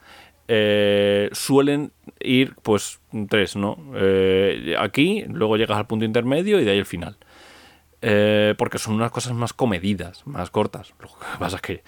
eh, 0.49 1.29
suelen 1.33 1.93
ir, 2.21 2.55
pues, 2.63 3.01
tres, 3.29 3.55
¿no? 3.57 3.79
Eh, 3.95 4.75
aquí, 4.79 5.25
luego 5.29 5.57
llegas 5.57 5.79
al 5.79 5.87
punto 5.87 6.05
intermedio 6.05 6.61
y 6.61 6.65
de 6.65 6.73
ahí 6.73 6.79
el 6.79 6.87
final. 6.87 7.17
Eh, 8.07 8.55
porque 8.59 8.79
son 8.79 8.97
unas 8.97 9.11
cosas 9.11 9.33
más 9.33 9.55
comedidas, 9.55 10.27
más 10.27 10.51
cortas. 10.51 10.93
Lo 11.01 11.09
que 11.09 11.39
pasa 11.39 11.57
es 11.57 11.63
que 11.63 11.83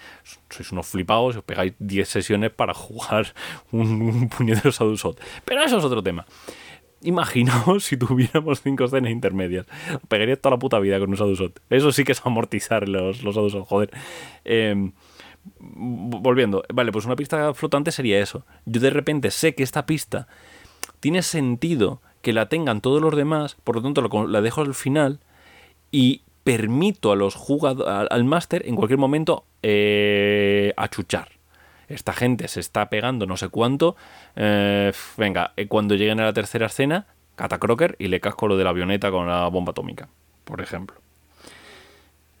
sois 0.49 0.71
unos 0.71 0.87
flipados 0.87 1.35
y 1.35 1.37
os 1.37 1.43
pegáis 1.43 1.73
10 1.77 2.09
sesiones 2.09 2.49
para 2.49 2.73
jugar 2.73 3.35
un, 3.71 4.01
un 4.01 4.27
puñetero 4.27 4.71
Shadow 4.71 4.95
Shot. 4.95 5.21
Pero 5.45 5.61
eso 5.61 5.77
es 5.77 5.83
otro 5.83 6.01
tema. 6.01 6.25
Imaginaos 7.03 7.83
si 7.83 7.97
tuviéramos 7.97 8.61
cinco 8.61 8.85
escenas 8.85 9.11
intermedias. 9.11 9.67
Pegaría 10.07 10.35
toda 10.41 10.55
la 10.55 10.59
puta 10.59 10.79
vida 10.79 10.97
con 10.97 11.11
un 11.11 11.15
Shadow 11.15 11.35
Shot. 11.35 11.61
Eso 11.69 11.91
sí 11.91 12.03
que 12.03 12.13
es 12.13 12.25
amortizar 12.25 12.89
los, 12.89 13.21
los 13.21 13.35
Shadow 13.35 13.49
Shot, 13.49 13.67
joder. 13.67 13.91
Eh, 14.43 14.91
volviendo, 15.59 16.63
vale, 16.73 16.91
pues 16.91 17.05
una 17.05 17.15
pista 17.15 17.53
flotante 17.53 17.91
sería 17.91 18.19
eso. 18.19 18.43
Yo 18.65 18.81
de 18.81 18.89
repente 18.89 19.29
sé 19.29 19.53
que 19.53 19.61
esta 19.61 19.85
pista 19.85 20.27
tiene 20.99 21.21
sentido 21.21 22.01
que 22.23 22.33
la 22.33 22.49
tengan 22.49 22.81
todos 22.81 23.03
los 23.03 23.15
demás, 23.15 23.55
por 23.63 23.75
lo 23.75 23.83
tanto 23.83 24.27
la 24.27 24.41
dejo 24.41 24.61
al 24.61 24.73
final 24.73 25.19
y 25.91 26.21
permito 26.43 27.11
a 27.11 27.15
los 27.15 27.35
jugadores, 27.35 28.07
al 28.09 28.23
máster 28.23 28.63
en 28.65 28.75
cualquier 28.75 28.99
momento 28.99 29.43
eh, 29.63 30.73
achuchar. 30.77 31.29
Esta 31.89 32.13
gente 32.13 32.47
se 32.47 32.59
está 32.59 32.89
pegando 32.89 33.25
no 33.25 33.37
sé 33.37 33.49
cuánto. 33.49 33.95
eh, 34.35 34.91
venga, 35.17 35.53
eh, 35.57 35.67
cuando 35.67 35.95
lleguen 35.95 36.19
a 36.19 36.25
la 36.25 36.33
tercera 36.33 36.67
escena, 36.67 37.05
Catacroker 37.35 37.95
y 37.99 38.07
le 38.07 38.19
casco 38.19 38.47
lo 38.47 38.57
de 38.57 38.63
la 38.63 38.71
avioneta 38.71 39.11
con 39.11 39.27
la 39.27 39.47
bomba 39.47 39.71
atómica, 39.71 40.09
por 40.43 40.61
ejemplo. 40.61 40.97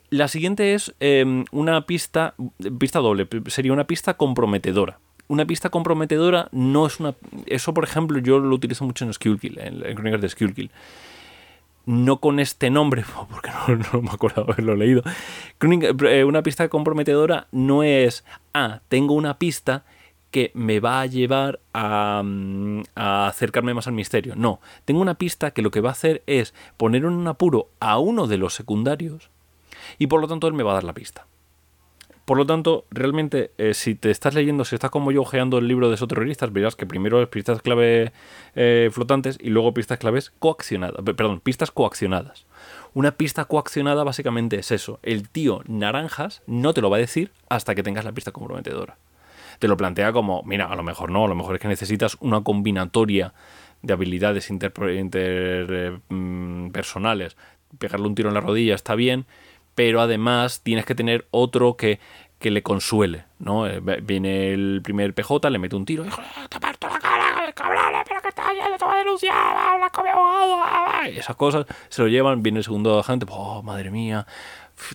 La 0.09 0.27
siguiente 0.29 0.73
es 0.73 0.95
eh, 1.01 1.43
una 1.51 1.85
pista, 1.85 2.33
pista 2.79 2.99
doble, 2.99 3.27
sería 3.47 3.73
una 3.73 3.87
pista 3.87 4.15
comprometedora. 4.15 4.99
Una 5.27 5.45
pista 5.45 5.69
comprometedora 5.69 6.47
no 6.53 6.87
es 6.87 7.01
una... 7.01 7.13
Eso, 7.45 7.73
por 7.73 7.83
ejemplo, 7.83 8.17
yo 8.19 8.39
lo 8.39 8.55
utilizo 8.55 8.85
mucho 8.85 9.03
en 9.03 9.13
Skullkill, 9.13 9.59
en, 9.59 9.85
en 9.85 9.95
Crónicas 9.95 10.21
de 10.21 10.29
Skullkill. 10.29 10.71
No 11.87 12.17
con 12.17 12.39
este 12.39 12.69
nombre, 12.69 13.03
porque 13.31 13.49
no, 13.49 13.75
no 13.93 14.01
me 14.03 14.11
acuerdo 14.11 14.43
haberlo 14.43 14.75
leído. 14.75 15.01
Eh, 15.61 16.23
Una 16.23 16.43
pista 16.43 16.69
comprometedora 16.69 17.47
no 17.51 17.81
es, 17.81 18.23
ah, 18.53 18.81
tengo 18.89 19.15
una 19.15 19.39
pista 19.39 19.83
que 20.29 20.51
me 20.53 20.79
va 20.79 21.01
a 21.01 21.05
llevar 21.05 21.59
a, 21.73 22.21
mm, 22.23 22.83
a 22.95 23.27
acercarme 23.27 23.73
más 23.73 23.87
al 23.87 23.93
misterio. 23.93 24.35
No, 24.35 24.59
tengo 24.85 25.01
una 25.01 25.15
pista 25.15 25.51
que 25.51 25.61
lo 25.61 25.71
que 25.71 25.81
va 25.81 25.89
a 25.89 25.93
hacer 25.93 26.21
es 26.27 26.53
poner 26.75 27.03
en 27.03 27.13
un 27.13 27.27
apuro 27.27 27.69
a 27.79 27.97
uno 27.97 28.27
de 28.27 28.37
los 28.37 28.53
secundarios 28.53 29.29
y 29.97 30.07
por 30.07 30.21
lo 30.21 30.27
tanto 30.27 30.47
él 30.47 30.53
me 30.53 30.63
va 30.63 30.71
a 30.71 30.75
dar 30.75 30.83
la 30.83 30.93
pista. 30.93 31.25
Por 32.27 32.37
lo 32.37 32.45
tanto, 32.45 32.83
realmente, 32.91 33.51
eh, 33.57 33.73
si 33.73 33.95
te 33.95 34.11
estás 34.11 34.33
leyendo, 34.33 34.65
si 34.65 34.75
estás 34.75 34.91
como 34.91 35.13
yo 35.13 35.21
ojeando 35.21 35.59
el 35.59 35.67
libro 35.69 35.87
de 35.87 35.95
esos 35.95 36.09
terroristas, 36.09 36.51
verás 36.51 36.75
que 36.75 36.85
primero 36.85 37.21
es 37.21 37.29
pistas 37.29 37.61
clave 37.61 38.11
eh, 38.53 38.89
flotantes 38.91 39.37
y 39.41 39.49
luego 39.49 39.73
pistas 39.73 39.97
claves 39.97 40.33
coaccionadas. 40.37 41.01
Pe- 41.05 41.13
Perdón, 41.13 41.39
pistas 41.39 41.71
coaccionadas. 41.71 42.45
Una 42.93 43.11
pista 43.13 43.45
coaccionada 43.45 44.03
básicamente 44.03 44.59
es 44.59 44.71
eso. 44.71 44.99
El 45.03 45.29
tío 45.29 45.61
naranjas 45.67 46.41
no 46.47 46.73
te 46.73 46.81
lo 46.81 46.89
va 46.89 46.97
a 46.97 46.99
decir 46.99 47.31
hasta 47.47 47.75
que 47.75 47.83
tengas 47.83 48.03
la 48.03 48.11
pista 48.11 48.33
comprometedora. 48.33 48.97
Te 49.59 49.69
lo 49.69 49.77
plantea 49.77 50.11
como, 50.11 50.43
mira, 50.43 50.65
a 50.65 50.75
lo 50.75 50.83
mejor 50.83 51.09
no, 51.09 51.23
a 51.23 51.27
lo 51.29 51.35
mejor 51.35 51.55
es 51.55 51.61
que 51.61 51.69
necesitas 51.69 52.17
una 52.19 52.41
combinatoria 52.43 53.33
de 53.83 53.93
habilidades 53.93 54.49
interpersonales. 54.49 54.99
Inter, 54.99 55.67
eh, 55.71 55.97
mm. 56.09 56.71
Pegarle 57.79 58.07
un 58.07 58.15
tiro 58.15 58.29
en 58.29 58.35
la 58.35 58.41
rodilla 58.41 58.75
está 58.75 58.95
bien, 58.95 59.25
pero 59.77 60.01
además 60.01 60.61
tienes 60.63 60.85
que 60.85 60.95
tener 60.95 61.27
otro 61.29 61.77
que, 61.77 61.99
que 62.39 62.49
le 62.49 62.63
consuele, 62.63 63.25
¿no? 63.37 63.67
Eh, 63.67 63.79
Viene 64.01 64.51
el 64.51 64.81
primer 64.83 65.13
PJ, 65.13 65.51
le 65.51 65.59
mete 65.59 65.75
un 65.75 65.85
tiro, 65.85 66.03
hijo, 66.03 66.19
te 66.49 66.59
parto 66.59 66.87
la 66.87 66.97
cara, 66.99 67.53
cabrón, 67.53 67.83
pero 68.07 68.19
que 68.23 68.29
estás 68.29 68.47
yendo, 68.55 68.75
te 68.75 68.83
voy 68.85 68.95
a 68.95 68.97
denunciar, 68.97 69.35
habla 69.55 69.89
con 69.91 70.03
mi 70.03 70.09
abogado, 70.09 70.55
ah, 70.63 71.01
ah", 71.03 71.09
y 71.11 71.19
esas 71.19 71.35
cosas 71.35 71.67
se 71.89 72.01
lo 72.01 72.07
llevan, 72.07 72.41
viene 72.41 72.57
el 72.57 72.63
segundo 72.63 72.97
agente, 72.99 73.27
oh, 73.29 73.61
madre 73.61 73.91
mía, 73.91 74.25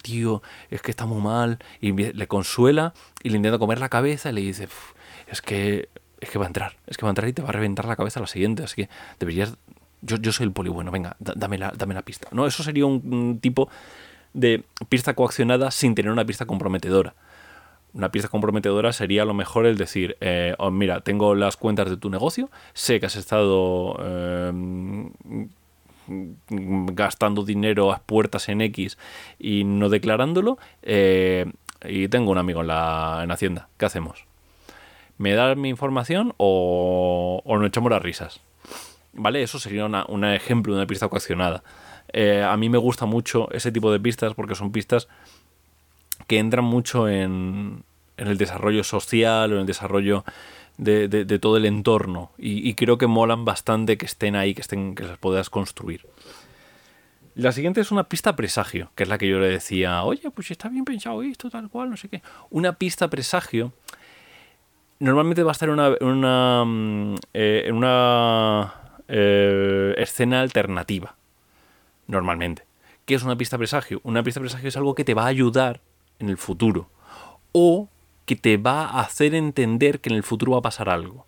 tío, 0.03 0.43
es 0.69 0.83
que 0.83 0.91
está 0.91 1.07
muy 1.07 1.23
mal, 1.23 1.61
y 1.81 1.93
le 1.93 2.27
consuela 2.27 2.93
y 3.23 3.29
le 3.31 3.37
intenta 3.37 3.59
comer 3.61 3.79
la 3.79 3.89
cabeza 3.89 4.31
y 4.31 4.33
le 4.33 4.41
dice, 4.41 4.65
"Uf, 4.65 4.95
es 5.29 5.41
que 5.43 5.89
es 6.21 6.29
que 6.29 6.39
va 6.41 6.47
a 6.47 6.49
entrar, 6.49 6.75
es 6.89 6.97
que 6.97 7.03
va 7.05 7.11
a 7.11 7.13
entrar 7.13 7.29
y 7.29 7.33
te 7.33 7.43
va 7.43 7.51
a 7.51 7.53
reventar 7.53 7.85
la 7.85 7.95
cabeza 7.95 8.19
a 8.19 8.23
la 8.23 8.27
siguiente, 8.27 8.65
así 8.65 8.83
que 8.83 8.89
deberías 9.21 9.57
yo, 10.05 10.17
yo 10.17 10.33
soy 10.33 10.47
el 10.47 10.53
poli 10.53 10.69
bueno, 10.71 10.91
venga, 10.91 11.15
da- 11.21 11.35
dame 11.37 11.59
la, 11.59 11.71
dame 11.77 11.95
la 11.95 12.03
pista. 12.03 12.27
No, 12.33 12.45
eso 12.45 12.65
sería 12.65 12.87
un 12.87 13.39
tipo 13.41 13.69
de 14.35 14.65
pista 14.89 15.15
coaccionada 15.15 15.71
sin 15.71 15.95
tener 15.95 16.13
una 16.13 16.25
pista 16.25 16.47
comprometedora. 16.47 17.15
Una 17.95 18.11
pista 18.11 18.29
comprometedora 18.29 18.93
sería 18.93 19.23
a 19.23 19.27
lo 19.27 19.35
mejor 19.35 19.67
el 19.67 19.77
decir, 19.77 20.17
eh, 20.21 20.55
oh, 20.59 20.71
mira, 20.71 21.01
tengo 21.01 21.35
las 21.35 21.59
cuentas 21.59 21.91
de 21.91 21.99
tu 21.99 22.09
negocio, 22.09 22.51
sé 22.73 23.01
que 23.01 23.07
has 23.07 23.17
estado 23.17 23.97
eh, 24.01 24.53
gastando 26.49 27.45
dinero 27.45 27.93
a 27.93 27.99
puertas 27.99 28.49
en 28.49 28.63
X 28.63 28.97
y 29.39 29.65
no 29.65 29.91
declarándolo, 29.91 30.57
eh, 30.83 31.53
y 31.87 32.09
tengo 32.09 32.31
un 32.31 32.39
amigo 32.39 32.63
en 32.63 32.69
la 32.69 33.21
en 33.25 33.31
Hacienda. 33.31 33.69
¿Qué 33.77 33.85
hacemos? 33.85 34.25
¿Me 35.19 35.35
das 35.35 35.57
mi 35.57 35.69
información 35.69 36.33
o, 36.39 37.43
o 37.45 37.59
nos 37.59 37.69
echamos 37.69 37.91
las 37.91 38.03
risas? 38.03 38.41
¿Vale? 39.13 39.43
Eso 39.43 39.59
sería 39.59 39.85
un 39.85 40.25
ejemplo 40.25 40.73
de 40.73 40.81
una 40.81 40.87
pista 40.87 41.09
coaccionada. 41.09 41.63
Eh, 42.13 42.43
a 42.43 42.57
mí 42.57 42.69
me 42.69 42.79
gusta 42.79 43.07
mucho 43.07 43.51
ese 43.53 43.73
tipo 43.73 43.91
de 43.91 44.01
pistas 44.01 44.35
porque 44.35 44.55
son 44.55 44.73
pistas 44.73 45.09
que 46.27 46.39
entran 46.39 46.65
mucho 46.65 47.09
en, 47.09 47.85
el 48.17 48.39
desarrollo 48.39 48.85
social 48.85 49.53
o 49.53 49.55
en 49.55 49.61
el 49.63 49.67
desarrollo 49.67 50.25
de, 50.77 51.39
todo 51.41 51.57
el 51.57 51.67
entorno. 51.67 52.31
Y, 52.39 52.75
creo 52.75 52.99
que 52.99 53.07
molan 53.07 53.45
bastante 53.45 53.97
que 53.97 54.07
estén 54.07 54.37
ahí, 54.37 54.55
que, 54.55 54.61
estén, 54.61 54.95
que 54.95 55.05
las 55.05 55.19
puedas 55.19 55.51
construir. 55.51 56.07
La 57.35 57.53
siguiente 57.53 57.81
es 57.81 57.91
una 57.91 58.05
pista 58.05 58.37
presagio, 58.37 58.91
que 58.95 59.05
es 59.05 59.09
la 59.09 59.17
que 59.17 59.27
yo 59.27 59.41
le 59.41 59.49
decía, 59.49 60.03
oye, 60.03 60.31
pues 60.31 60.51
está 60.51 60.69
bien 60.69 60.85
pensado 60.85 61.23
esto, 61.23 61.49
tal 61.49 61.71
cual, 61.71 61.89
no 61.89 61.97
sé 61.97 62.09
qué. 62.09 62.23
Una 62.51 62.75
pista 62.75 63.09
presagio 63.09 63.73
normalmente 64.99 65.43
va 65.43 65.51
a 65.51 65.53
estar 65.53 65.69
en 65.69 65.75
una, 65.75 65.97
una, 66.01 66.65
mm, 66.65 67.15
eh, 67.33 67.71
una 67.73 68.75
eh, 69.09 69.95
escena 69.97 70.43
alternativa. 70.43 71.17
Normalmente. 72.13 72.65
¿Qué 73.07 73.15
es 73.15 73.23
una 73.25 73.37
pista 73.37 73.59
presagio? 73.59 74.01
Una 74.05 74.23
pista 74.23 74.39
presagio 74.39 74.69
es 74.69 74.77
algo 74.77 74.95
que 74.95 75.05
te 75.05 75.15
va 75.15 75.25
a 75.25 75.29
ayudar 75.29 75.81
en 76.19 76.29
el 76.29 76.37
futuro. 76.37 76.89
O 77.51 77.89
que 78.27 78.37
te 78.37 78.57
va 78.57 78.85
a 78.85 79.01
hacer 79.01 79.35
entender 79.35 79.99
que 80.01 80.11
en 80.11 80.17
el 80.17 80.23
futuro 80.23 80.53
va 80.53 80.59
a 80.59 80.63
pasar 80.63 80.89
algo. 80.89 81.27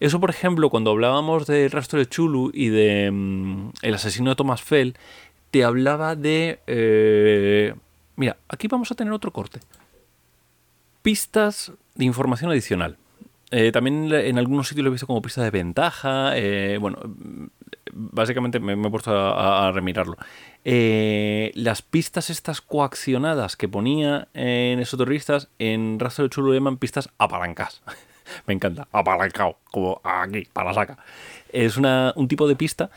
Eso, 0.00 0.20
por 0.20 0.30
ejemplo, 0.30 0.68
cuando 0.68 0.90
hablábamos 0.90 1.46
del 1.46 1.70
rastro 1.70 1.98
de 1.98 2.06
Chulu 2.06 2.50
y 2.52 2.68
de 2.68 3.10
mm, 3.10 3.70
el 3.82 3.94
asesino 3.94 4.30
de 4.30 4.36
Thomas 4.36 4.62
Fell, 4.62 4.96
te 5.50 5.64
hablaba 5.64 6.16
de... 6.16 6.58
eh, 6.66 7.74
mira, 8.16 8.36
aquí 8.48 8.66
vamos 8.68 8.90
a 8.90 8.94
tener 8.94 9.12
otro 9.12 9.32
corte 9.32 9.60
pistas 11.02 11.72
de 11.94 12.04
información 12.04 12.50
adicional. 12.50 12.96
Eh, 13.50 13.72
también 13.72 14.12
en 14.12 14.38
algunos 14.38 14.68
sitios 14.68 14.84
lo 14.84 14.90
he 14.90 14.92
visto 14.92 15.06
como 15.06 15.22
pista 15.22 15.42
de 15.42 15.50
ventaja. 15.50 16.36
eh, 16.36 16.78
bueno, 16.80 16.98
básicamente 17.92 18.60
me, 18.60 18.72
he 18.72 18.90
puesto 18.90 19.10
a, 19.12 19.70
remirarlo. 19.72 20.16
Eh, 20.64 21.52
las 21.54 21.82
pistas 21.82 22.30
estas 22.30 22.60
coaccionadas 22.60 23.56
que 23.56 23.68
ponía 23.68 24.28
en 24.34 24.80
esos 24.80 24.98
terroristas, 24.98 25.48
en 25.58 25.98
Rastro 25.98 26.24
de 26.24 26.30
Chulo 26.30 26.52
llaman 26.52 26.76
pistas 26.76 27.10
apalancas. 27.18 27.82
me 28.46 28.54
encanta, 28.54 28.88
apalancado, 28.92 29.58
como 29.70 30.00
aquí, 30.04 30.46
para 30.52 30.74
saca. 30.74 30.98
Es 31.50 31.76
una, 31.76 32.12
un 32.16 32.28
tipo 32.28 32.48
de 32.48 32.56
pista 32.56 32.90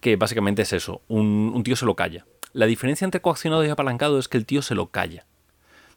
que 0.00 0.16
básicamente 0.16 0.62
es 0.62 0.72
eso, 0.72 1.02
un, 1.08 1.62
tío 1.64 1.76
se 1.76 1.86
lo 1.86 1.96
calla. 1.96 2.24
La 2.52 2.66
diferencia 2.66 3.04
entre 3.04 3.20
coaccionado 3.20 3.64
y 3.64 3.68
apalancado 3.68 4.18
es 4.18 4.28
que 4.28 4.38
el 4.38 4.46
tío 4.46 4.62
se 4.62 4.74
lo 4.74 4.86
calla. 4.86 5.26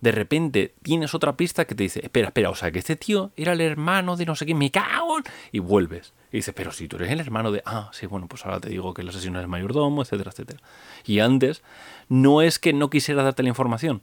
De 0.01 0.11
repente 0.11 0.73
tienes 0.81 1.13
otra 1.13 1.37
pista 1.37 1.65
que 1.65 1.75
te 1.75 1.83
dice, 1.83 2.01
espera, 2.03 2.27
espera, 2.27 2.49
o 2.49 2.55
sea, 2.55 2.71
que 2.71 2.79
este 2.79 2.95
tío 2.95 3.31
era 3.35 3.53
el 3.53 3.61
hermano 3.61 4.17
de 4.17 4.25
no 4.25 4.35
sé 4.35 4.45
qué, 4.45 4.55
me 4.55 4.71
cago. 4.71 5.19
en-". 5.19 5.23
Y 5.51 5.59
vuelves. 5.59 6.13
Y 6.31 6.37
dices, 6.37 6.53
pero 6.55 6.71
si 6.71 6.87
tú 6.87 6.95
eres 6.95 7.11
el 7.11 7.19
hermano 7.19 7.51
de, 7.51 7.61
ah, 7.65 7.89
sí, 7.93 8.05
bueno, 8.05 8.27
pues 8.27 8.45
ahora 8.45 8.59
te 8.59 8.69
digo 8.69 8.93
que 8.93 9.01
el 9.01 9.09
asesino 9.09 9.41
es 9.41 9.47
mayordomo, 9.47 10.01
etcétera, 10.01 10.31
etcétera. 10.31 10.59
Y 11.05 11.19
antes, 11.19 11.61
no 12.07 12.41
es 12.41 12.57
que 12.57 12.73
no 12.73 12.89
quisiera 12.89 13.23
darte 13.23 13.43
la 13.43 13.49
información. 13.49 14.01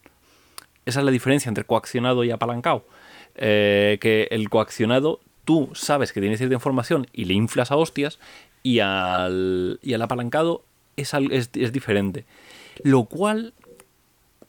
Esa 0.84 1.00
es 1.00 1.04
la 1.04 1.10
diferencia 1.10 1.48
entre 1.48 1.64
coaccionado 1.64 2.24
y 2.24 2.30
apalancado. 2.30 2.84
Eh, 3.34 3.98
que 4.00 4.28
el 4.30 4.50
coaccionado, 4.50 5.20
tú 5.44 5.70
sabes 5.74 6.12
que 6.12 6.20
tiene 6.20 6.36
cierta 6.36 6.54
información 6.54 7.06
y 7.12 7.24
le 7.24 7.34
inflas 7.34 7.70
a 7.70 7.76
hostias, 7.76 8.18
y 8.62 8.80
al, 8.80 9.78
y 9.82 9.94
al 9.94 10.02
apalancado 10.02 10.64
es, 10.96 11.14
es, 11.14 11.50
es 11.54 11.72
diferente. 11.72 12.24
Lo 12.82 13.04
cual 13.04 13.54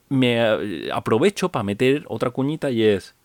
me 0.10 0.38
eh, 0.38 0.90
aprovecho 0.92 1.50
para 1.50 1.64
meter 1.64 2.04
otra 2.08 2.32
cuñita 2.32 2.72
y 2.72 2.84
es 2.84 3.16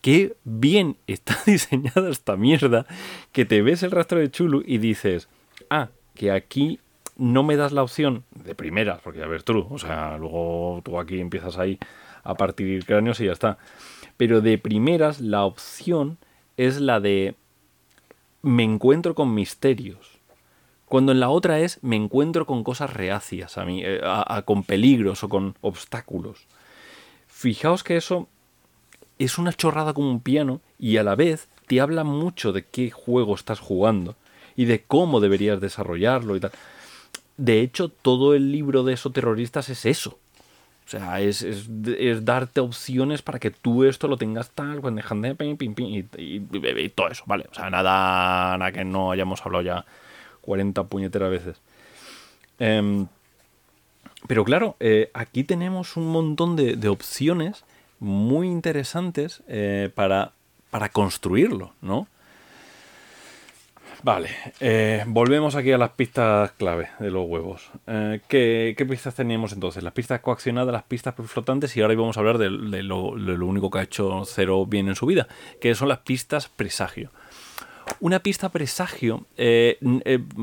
qué 0.00 0.36
bien 0.44 0.96
está 1.06 1.36
diseñada 1.46 2.08
esta 2.10 2.36
mierda 2.36 2.86
que 3.32 3.44
te 3.44 3.62
ves 3.62 3.82
el 3.82 3.90
rastro 3.90 4.18
de 4.18 4.30
Chulu 4.30 4.62
y 4.66 4.78
dices, 4.78 5.28
ah, 5.70 5.88
que 6.14 6.30
aquí 6.32 6.80
no 7.16 7.42
me 7.42 7.56
das 7.56 7.72
la 7.72 7.82
opción 7.82 8.24
de 8.30 8.54
primeras, 8.54 9.00
porque 9.02 9.22
a 9.22 9.26
ver 9.26 9.42
tú, 9.42 9.66
o 9.68 9.78
sea, 9.78 10.16
luego 10.18 10.80
tú 10.84 10.98
aquí 10.98 11.20
empiezas 11.20 11.58
ahí 11.58 11.78
a 12.22 12.34
partir 12.34 12.84
cráneos 12.84 13.20
y 13.20 13.26
ya 13.26 13.32
está. 13.32 13.58
Pero 14.16 14.40
de 14.40 14.58
primeras 14.58 15.20
la 15.20 15.44
opción 15.44 16.18
es 16.56 16.80
la 16.80 17.00
de 17.00 17.34
me 18.42 18.64
encuentro 18.64 19.14
con 19.14 19.34
misterios. 19.34 20.18
Cuando 20.86 21.12
en 21.12 21.20
la 21.20 21.28
otra 21.28 21.60
es 21.60 21.82
me 21.82 21.96
encuentro 21.96 22.46
con 22.46 22.64
cosas 22.64 22.92
reacias 22.92 23.58
a 23.58 23.64
mí, 23.64 23.82
eh, 23.84 24.00
con 24.44 24.62
peligros 24.62 25.22
o 25.24 25.28
con 25.28 25.54
obstáculos. 25.60 26.46
Fijaos 27.26 27.84
que 27.84 27.96
eso 27.96 28.28
es 29.18 29.38
una 29.38 29.52
chorrada 29.52 29.92
como 29.94 30.10
un 30.10 30.20
piano 30.20 30.60
y 30.78 30.96
a 30.96 31.02
la 31.02 31.14
vez 31.14 31.48
te 31.66 31.80
habla 31.80 32.04
mucho 32.04 32.52
de 32.52 32.64
qué 32.64 32.90
juego 32.90 33.34
estás 33.34 33.60
jugando 33.60 34.16
y 34.56 34.64
de 34.64 34.82
cómo 34.82 35.20
deberías 35.20 35.60
desarrollarlo 35.60 36.36
y 36.36 36.40
tal. 36.40 36.52
De 37.36 37.60
hecho, 37.60 37.88
todo 37.88 38.34
el 38.34 38.50
libro 38.50 38.82
de 38.82 38.94
esos 38.94 39.12
terroristas 39.12 39.68
es 39.68 39.84
eso. 39.86 40.18
O 40.86 40.90
sea, 40.90 41.20
es, 41.20 41.42
es- 41.42 41.68
es 41.98 42.24
darte 42.24 42.60
opciones 42.60 43.20
para 43.22 43.38
que 43.38 43.50
tú 43.50 43.84
esto 43.84 44.08
lo 44.08 44.16
tengas 44.16 44.50
tal, 44.50 44.80
cuando 44.80 45.02
dejan 45.02 45.20
de 45.20 45.34
pim, 45.34 45.56
pim, 45.56 45.74
pim, 45.74 45.86
y, 45.86 46.06
y- 46.16 46.88
todo 46.88 47.08
eso, 47.08 47.24
¿vale? 47.26 47.44
O 47.50 47.54
sea, 47.54 47.68
nada, 47.70 48.56
nada 48.56 48.72
que 48.72 48.84
no 48.84 49.12
hayamos 49.12 49.44
hablado 49.44 49.62
ya 49.62 49.84
40 50.40 50.84
puñeteras 50.84 51.30
veces. 51.30 51.60
Em, 52.58 53.06
pero 54.26 54.44
claro, 54.44 54.76
eh, 54.80 55.10
aquí 55.14 55.44
tenemos 55.44 55.96
un 55.96 56.10
montón 56.10 56.56
de 56.56 56.88
opciones 56.88 57.64
muy 58.00 58.46
interesantes 58.46 59.42
eh, 59.48 59.90
para, 59.94 60.32
para 60.70 60.88
construirlo, 60.88 61.74
¿no? 61.80 62.08
Vale, 64.00 64.30
eh, 64.60 65.02
volvemos 65.08 65.56
aquí 65.56 65.72
a 65.72 65.78
las 65.78 65.90
pistas 65.90 66.52
clave 66.52 66.88
de 67.00 67.10
los 67.10 67.26
huevos. 67.28 67.68
Eh, 67.88 68.20
¿qué, 68.28 68.74
qué 68.78 68.86
pistas 68.86 69.16
teníamos 69.16 69.52
entonces? 69.52 69.82
Las 69.82 69.92
pistas 69.92 70.20
coaccionadas, 70.20 70.72
las 70.72 70.84
pistas 70.84 71.16
flotantes 71.16 71.76
y 71.76 71.80
ahora 71.80 71.94
íbamos 71.94 72.16
a 72.16 72.20
hablar 72.20 72.38
de, 72.38 72.48
lo, 72.48 73.16
lo 73.16 73.46
único 73.46 73.70
que 73.70 73.78
ha 73.80 73.82
hecho 73.82 74.22
Cero 74.24 74.66
bien 74.66 74.86
en 74.86 74.94
su 74.94 75.06
vida, 75.06 75.26
que 75.60 75.74
son 75.74 75.88
las 75.88 75.98
pistas 75.98 76.48
presagio. 76.48 77.10
Una 77.98 78.20
pista 78.20 78.50
presagio 78.50 79.26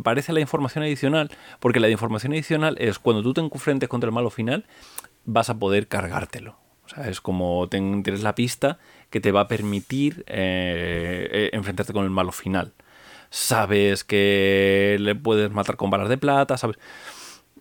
parece 0.04 0.34
la 0.34 0.42
información 0.42 0.84
adicional, 0.84 1.30
porque 1.62 1.80
la 1.80 1.90
información 1.90 2.34
adicional 2.34 2.76
es 2.80 3.00
cuando 3.00 3.24
tú 3.24 3.34
te 3.34 3.42
enfrentes 3.42 3.88
contra 3.88 4.10
el 4.10 4.14
malo 4.14 4.32
final, 4.32 4.66
vas 5.24 5.50
a 5.50 5.58
poder 5.58 5.88
cargártelo. 5.88 6.65
O 6.86 6.90
sea, 6.90 7.10
es 7.10 7.22
como 7.22 7.68
tienes 7.70 8.22
la 8.24 8.36
pista 8.36 8.78
que 9.10 9.20
te 9.20 9.32
va 9.32 9.42
a 9.42 9.48
permitir 9.48 10.24
eh, 10.28 11.28
eh, 11.32 11.50
enfrentarte 11.54 11.94
con 11.94 12.04
el 12.04 12.10
malo 12.12 12.32
final. 12.32 12.74
Sabes 13.30 14.04
que 14.04 14.98
le 15.00 15.16
puedes 15.16 15.52
matar 15.52 15.76
con 15.78 15.90
balas 15.90 16.10
de 16.10 16.18
plata, 16.18 16.58
sabes. 16.58 16.78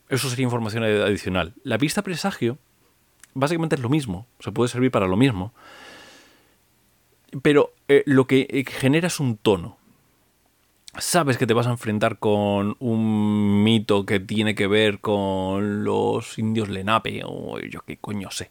Eso 0.08 0.28
sería 0.28 0.44
información 0.44 0.84
adi- 0.84 1.02
adicional. 1.02 1.54
La 1.64 1.78
pista 1.78 2.02
presagio 2.02 2.58
básicamente 3.32 3.74
es 3.76 3.80
lo 3.82 3.88
mismo, 3.88 4.26
se 4.40 4.52
puede 4.52 4.68
servir 4.68 4.90
para 4.90 5.06
lo 5.08 5.16
mismo 5.16 5.52
pero 7.42 7.72
eh, 7.88 8.02
lo 8.06 8.26
que 8.26 8.64
genera 8.68 9.08
es 9.08 9.18
un 9.20 9.36
tono. 9.36 9.76
Sabes 10.96 11.36
que 11.38 11.46
te 11.48 11.54
vas 11.54 11.66
a 11.66 11.70
enfrentar 11.72 12.18
con 12.20 12.76
un 12.78 13.64
mito 13.64 14.06
que 14.06 14.20
tiene 14.20 14.54
que 14.54 14.68
ver 14.68 15.00
con 15.00 15.82
los 15.82 16.38
indios 16.38 16.68
Lenape 16.68 17.22
o 17.26 17.58
yo 17.58 17.80
qué 17.84 17.96
coño 17.96 18.30
sé. 18.30 18.50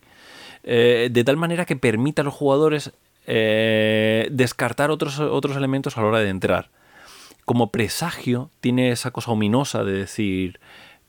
Eh, 0.63 1.09
de 1.11 1.23
tal 1.23 1.37
manera 1.37 1.65
que 1.65 1.75
permite 1.75 2.21
a 2.21 2.23
los 2.23 2.33
jugadores 2.33 2.93
eh, 3.27 4.27
descartar 4.31 4.91
otros, 4.91 5.19
otros 5.19 5.57
elementos 5.57 5.97
a 5.97 6.01
la 6.01 6.07
hora 6.07 6.19
de 6.19 6.29
entrar. 6.29 6.69
Como 7.45 7.71
presagio 7.71 8.49
tiene 8.61 8.91
esa 8.91 9.11
cosa 9.11 9.31
ominosa 9.31 9.83
de 9.83 9.93
decir, 9.93 10.59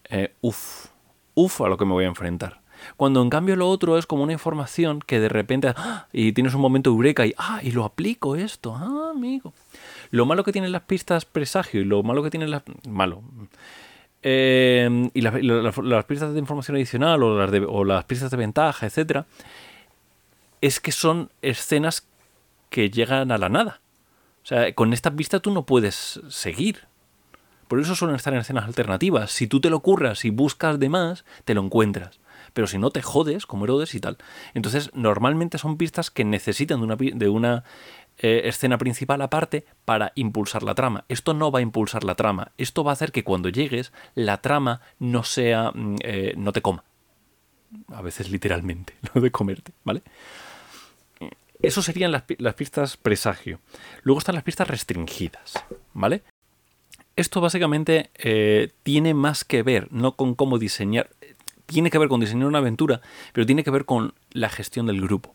eh, 0.09 0.33
uff, 0.41 0.87
uff 1.35 1.61
a 1.61 1.69
lo 1.69 1.77
que 1.77 1.85
me 1.85 1.93
voy 1.93 2.05
a 2.05 2.09
enfrentar. 2.09 2.61
Cuando 2.97 3.23
en 3.23 3.31
cambio 3.31 3.57
lo 3.57 3.69
otro 3.69 3.97
es 3.97 4.07
como 4.07 4.23
una 4.23 4.33
información 4.33 5.01
que 5.01 5.19
de 5.19 5.29
repente 5.29 5.73
¡ah! 5.77 6.07
y 6.13 6.33
tienes 6.33 6.55
un 6.55 6.61
momento 6.61 6.91
eureka 6.91 7.25
y 7.25 7.35
ah 7.39 7.61
y 7.63 7.71
lo 7.71 7.85
aplico 7.85 8.37
esto, 8.37 8.75
ah 8.77 9.13
amigo. 9.15 9.55
Lo 10.11 10.27
malo 10.27 10.45
que 10.45 10.53
tienen 10.53 10.73
las 10.73 10.83
pistas 10.83 11.25
presagio 11.25 11.81
y 11.81 11.85
lo 11.85 12.03
malo 12.03 12.23
que 12.23 12.31
tienen 12.31 12.51
las 12.51 12.63
malo 12.87 13.23
eh, 14.25 15.11
y 15.15 15.21
las, 15.21 15.35
las- 15.43 16.09
de 16.35 16.39
información 16.41 16.77
adicional 16.77 17.23
o 17.23 17.39
las, 17.39 17.51
de- 17.53 17.65
o 17.69 17.85
las 17.85 18.05
pistas 18.05 18.31
de 18.33 18.37
ventaja, 18.39 18.87
etcétera, 18.87 19.27
es 20.61 20.81
que 20.81 20.93
son 20.93 21.31
escenas 21.43 22.07
que 22.71 22.91
llegan 22.91 23.31
a 23.31 23.39
la 23.39 23.49
nada. 23.49 23.81
O 24.43 24.47
sea, 24.47 24.75
con 24.75 24.93
esta 24.93 25.11
pista 25.15 25.41
tú 25.41 25.53
no 25.53 25.65
puedes 25.65 26.21
seguir. 26.29 26.81
Por 27.69 27.81
eso 27.81 27.95
suelen 27.95 28.17
estar 28.17 28.33
en 28.35 28.41
escenas 28.41 28.65
alternativas. 28.65 29.31
Si 29.31 29.47
tú 29.47 29.61
te 29.61 29.71
lo 29.71 29.81
curras 29.81 30.25
y 30.25 30.31
buscas 30.31 30.79
de 30.79 30.89
más, 30.89 31.25
te 31.45 31.55
lo 31.55 31.63
encuentras. 31.63 32.19
Pero 32.53 32.67
si 32.67 32.79
no, 32.79 32.91
te 32.91 33.03
jodes 33.03 33.47
como 33.47 33.65
Herodes 33.65 33.95
y 33.95 34.01
tal. 34.01 34.17
Entonces, 34.53 34.91
normalmente 34.95 35.59
son 35.59 35.77
pistas 35.77 36.11
que 36.11 36.25
necesitan 36.25 36.79
de 36.81 36.85
una, 36.85 36.97
de 36.97 37.29
una 37.29 37.65
eh, 38.19 38.43
escena 38.45 38.79
principal 38.79 39.21
aparte 39.23 39.65
para 39.85 40.13
impulsar 40.15 40.63
la 40.63 40.75
trama. 40.75 41.05
Esto 41.09 41.35
no 41.35 41.51
va 41.51 41.59
a 41.59 41.63
impulsar 41.63 42.05
la 42.05 42.15
trama. 42.15 42.53
Esto 42.59 42.85
va 42.85 42.93
a 42.93 42.95
hacer 42.95 43.13
que 43.13 43.25
cuando 43.25 43.49
llegues, 43.49 43.93
la 44.15 44.41
trama 44.41 44.81
no 44.99 45.25
sea. 45.25 45.73
mm, 45.75 45.97
eh, 46.03 46.35
no 46.37 46.53
te 46.53 46.63
coma. 46.63 46.85
A 47.89 48.03
veces 48.03 48.31
literalmente, 48.31 48.95
lo 49.15 49.21
de 49.21 49.31
comerte, 49.31 49.73
¿vale? 49.85 50.03
Eso 51.61 51.83
serían 51.83 52.13
las, 52.13 52.25
las 52.39 52.55
pistas 52.55 52.97
presagio. 52.97 53.59
Luego 54.03 54.19
están 54.19 54.35
las 54.35 54.45
pistas 54.45 54.69
restringidas, 54.69 55.55
¿vale? 55.95 56.23
Esto 57.17 57.41
básicamente 57.41 58.11
eh, 58.17 58.71
tiene 58.83 59.15
más 59.15 59.45
que 59.45 59.63
ver, 59.63 59.89
no 59.93 60.17
con 60.17 60.35
cómo 60.35 60.59
diseñar, 60.59 61.11
tiene 61.67 61.91
que 61.91 61.99
ver 61.99 62.09
con 62.09 62.21
diseñar 62.21 62.49
una 62.49 62.59
aventura, 62.59 63.01
pero 63.33 63.47
tiene 63.47 63.63
que 63.63 63.71
ver 63.71 63.85
con 63.85 64.15
la 64.33 64.49
gestión 64.49 64.87
del 64.87 65.01
grupo. 65.01 65.35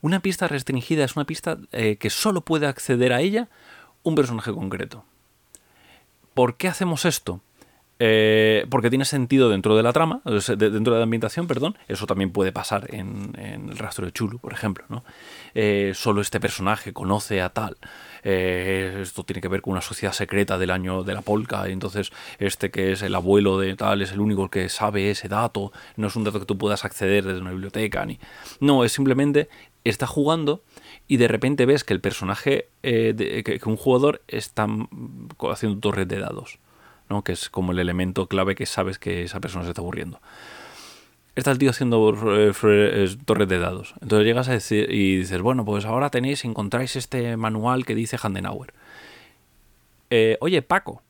Una 0.00 0.20
pista 0.20 0.48
restringida 0.48 1.04
es 1.04 1.16
una 1.16 1.24
pista 1.24 1.58
eh, 1.72 1.96
que 1.96 2.10
solo 2.10 2.42
puede 2.42 2.66
acceder 2.66 3.12
a 3.12 3.20
ella 3.20 3.48
un 4.02 4.14
personaje 4.14 4.52
concreto. 4.52 5.04
¿Por 6.34 6.56
qué 6.56 6.68
hacemos 6.68 7.04
esto? 7.04 7.40
Eh, 8.00 8.64
porque 8.70 8.90
tiene 8.90 9.04
sentido 9.04 9.50
dentro 9.50 9.76
de 9.76 9.82
la 9.82 9.92
trama, 9.92 10.22
dentro 10.24 10.92
de 10.94 10.98
la 10.98 11.02
ambientación, 11.02 11.48
perdón. 11.48 11.76
Eso 11.88 12.06
también 12.06 12.30
puede 12.30 12.52
pasar 12.52 12.94
en, 12.94 13.32
el 13.36 13.76
rastro 13.76 14.06
de 14.06 14.12
Chulu, 14.12 14.38
por 14.38 14.52
ejemplo. 14.52 14.84
¿no? 14.88 15.04
Eh, 15.54 15.92
solo 15.94 16.20
este 16.20 16.38
personaje 16.38 16.92
conoce 16.92 17.42
a 17.42 17.48
tal. 17.48 17.76
Esto 18.22 19.24
tiene 19.24 19.40
que 19.40 19.48
ver 19.48 19.62
con 19.62 19.72
una 19.72 19.80
sociedad 19.80 20.12
secreta 20.12 20.58
del 20.58 20.70
año 20.70 21.02
de 21.02 21.14
la 21.14 21.22
polca. 21.22 21.68
Y 21.68 21.72
entonces, 21.72 22.12
este 22.38 22.70
que 22.70 22.92
es 22.92 23.02
el 23.02 23.14
abuelo 23.14 23.58
de 23.58 23.74
tal 23.74 24.02
es 24.02 24.12
el 24.12 24.20
único 24.20 24.48
que 24.48 24.68
sabe 24.68 25.10
ese 25.10 25.28
dato. 25.28 25.72
No 25.96 26.06
es 26.06 26.14
un 26.14 26.24
dato 26.24 26.38
que 26.38 26.46
tú 26.46 26.56
puedas 26.56 26.84
acceder 26.84 27.24
desde 27.24 27.40
una 27.40 27.50
biblioteca. 27.50 28.04
ni 28.04 28.20
No, 28.60 28.84
es 28.84 28.92
simplemente 28.92 29.48
está 29.90 30.06
jugando 30.06 30.62
y 31.06 31.16
de 31.16 31.28
repente 31.28 31.66
ves 31.66 31.84
que 31.84 31.94
el 31.94 32.00
personaje, 32.00 32.68
eh, 32.82 33.42
que, 33.44 33.60
un 33.68 33.76
jugador 33.76 34.22
está 34.28 34.66
haciendo 35.50 35.80
torres 35.80 36.08
de 36.08 36.18
dados. 36.18 36.58
¿no? 37.08 37.24
que 37.24 37.32
es 37.32 37.48
como 37.48 37.72
el 37.72 37.78
elemento 37.78 38.26
clave 38.26 38.54
que 38.54 38.66
sabes 38.66 38.98
que 38.98 39.22
esa 39.22 39.40
persona 39.40 39.64
se 39.64 39.70
está 39.70 39.80
aburriendo. 39.80 40.20
Está 41.34 41.52
el 41.52 41.58
tío 41.58 41.70
haciendo 41.70 42.12
eh, 42.36 42.52
eh, 42.64 43.16
torres 43.24 43.48
de 43.48 43.58
dados. 43.58 43.94
Entonces 44.02 44.26
llegas 44.26 44.72
y 44.72 45.16
dices, 45.18 45.40
bueno, 45.40 45.64
pues 45.64 45.84
ahora 45.84 46.10
tenéis, 46.10 46.44
encontráis 46.44 46.96
este 46.96 47.36
manual 47.36 47.86
que 47.86 47.94
dice 47.94 48.18
Handenauer. 48.20 48.74
Eh, 50.10 50.36
Oye, 50.40 50.62
Paco. 50.62 51.02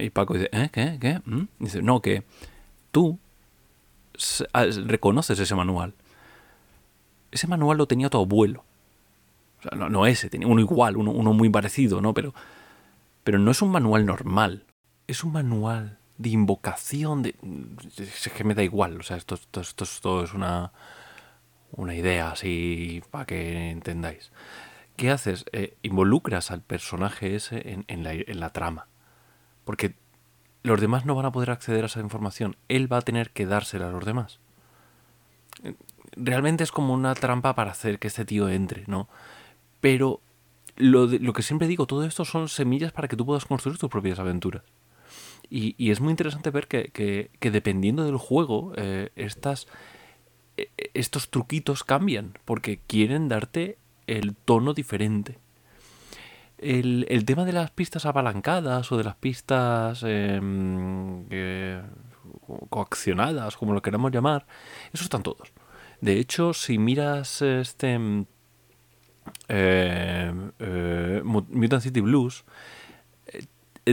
Y 0.00 0.10
Paco 0.10 0.34
dice, 0.34 0.48
¿eh? 0.52 0.68
¿Qué? 0.72 0.98
¿Qué? 1.00 1.20
¿Mm?". 1.24 1.44
Dice, 1.60 1.80
no, 1.80 2.02
que 2.02 2.24
tú 2.90 3.18
ah, 4.52 4.66
reconoces 4.86 5.38
ese 5.38 5.54
manual. 5.54 5.94
Ese 7.30 7.46
manual 7.46 7.78
lo 7.78 7.86
tenía 7.86 8.10
tu 8.10 8.18
abuelo. 8.18 8.64
O 9.58 9.62
sea, 9.62 9.76
no, 9.76 10.06
ese, 10.06 10.30
tenía 10.30 10.48
uno 10.48 10.60
igual, 10.60 10.96
uno, 10.96 11.10
uno 11.10 11.32
muy 11.32 11.50
parecido, 11.50 12.00
¿no? 12.00 12.14
Pero, 12.14 12.34
pero 13.24 13.38
no 13.38 13.50
es 13.50 13.60
un 13.62 13.70
manual 13.70 14.06
normal. 14.06 14.64
Es 15.06 15.22
un 15.22 15.32
manual 15.32 15.98
de 16.16 16.30
invocación, 16.30 17.22
de... 17.22 17.34
Es 17.98 18.30
que 18.34 18.44
me 18.44 18.54
da 18.54 18.62
igual, 18.62 19.00
o 19.00 19.02
sea, 19.02 19.16
esto, 19.16 19.34
esto, 19.34 19.84
esto, 19.84 20.24
es 20.24 20.34
una, 20.34 20.72
una 21.72 21.94
idea 21.94 22.30
así 22.30 23.02
para 23.10 23.26
que 23.26 23.70
entendáis. 23.70 24.30
¿Qué 24.96 25.10
haces? 25.10 25.44
Eh, 25.52 25.76
involucras 25.82 26.50
al 26.50 26.60
personaje 26.62 27.34
ese 27.34 27.70
en, 27.70 27.84
en, 27.88 28.04
la, 28.04 28.12
en 28.12 28.40
la 28.40 28.50
trama. 28.50 28.86
Porque 29.64 29.94
los 30.62 30.80
demás 30.80 31.06
no 31.06 31.14
van 31.14 31.26
a 31.26 31.32
poder 31.32 31.50
acceder 31.50 31.84
a 31.84 31.86
esa 31.86 32.00
información. 32.00 32.56
Él 32.68 32.92
va 32.92 32.98
a 32.98 33.02
tener 33.02 33.30
que 33.30 33.46
dársela 33.46 33.88
a 33.88 33.92
los 33.92 34.04
demás. 34.04 34.40
Realmente 36.12 36.64
es 36.64 36.72
como 36.72 36.94
una 36.94 37.14
trampa 37.14 37.54
para 37.54 37.70
hacer 37.70 37.98
que 37.98 38.08
este 38.08 38.24
tío 38.24 38.48
entre, 38.48 38.84
¿no? 38.86 39.08
Pero 39.80 40.20
lo, 40.76 41.06
lo 41.06 41.32
que 41.32 41.42
siempre 41.42 41.68
digo, 41.68 41.86
todo 41.86 42.04
esto 42.04 42.24
son 42.24 42.48
semillas 42.48 42.92
para 42.92 43.08
que 43.08 43.16
tú 43.16 43.24
puedas 43.26 43.44
construir 43.44 43.78
tus 43.78 43.90
propias 43.90 44.18
aventuras. 44.18 44.62
Y, 45.50 45.90
es 45.90 46.00
muy 46.00 46.12
interesante 46.12 46.50
ver 46.50 46.68
que, 46.68 47.30
dependiendo 47.40 48.04
del 48.04 48.16
juego, 48.16 48.72
eh, 48.76 49.10
estas, 49.16 49.66
e, 50.56 50.70
e, 50.78 50.90
estos 50.94 51.28
truquitos 51.28 51.82
cambian, 51.82 52.38
porque 52.44 52.78
quieren 52.86 53.28
darte 53.28 53.76
el 54.06 54.36
tono 54.36 54.74
diferente. 54.74 55.38
El, 56.58 57.24
tema 57.26 57.44
de 57.44 57.52
las 57.52 57.72
pistas 57.72 58.06
apalancadas 58.06 58.92
o 58.92 58.96
de 58.96 59.04
las 59.04 59.16
pistas 59.16 60.04
em, 60.04 61.24
coaccionadas, 62.68 63.56
como 63.56 63.72
lo 63.72 63.82
queramos 63.82 64.12
llamar, 64.12 64.46
eso 64.92 65.02
están 65.02 65.24
todos. 65.24 65.52
De 66.00 66.18
hecho, 66.18 66.54
si 66.54 66.78
miras 66.78 67.42
este 67.42 67.98
eh, 69.48 70.32
eh, 70.58 71.22
Mutant 71.24 71.82
City 71.82 72.00
Blues, 72.00 72.44
eh, 73.26 73.44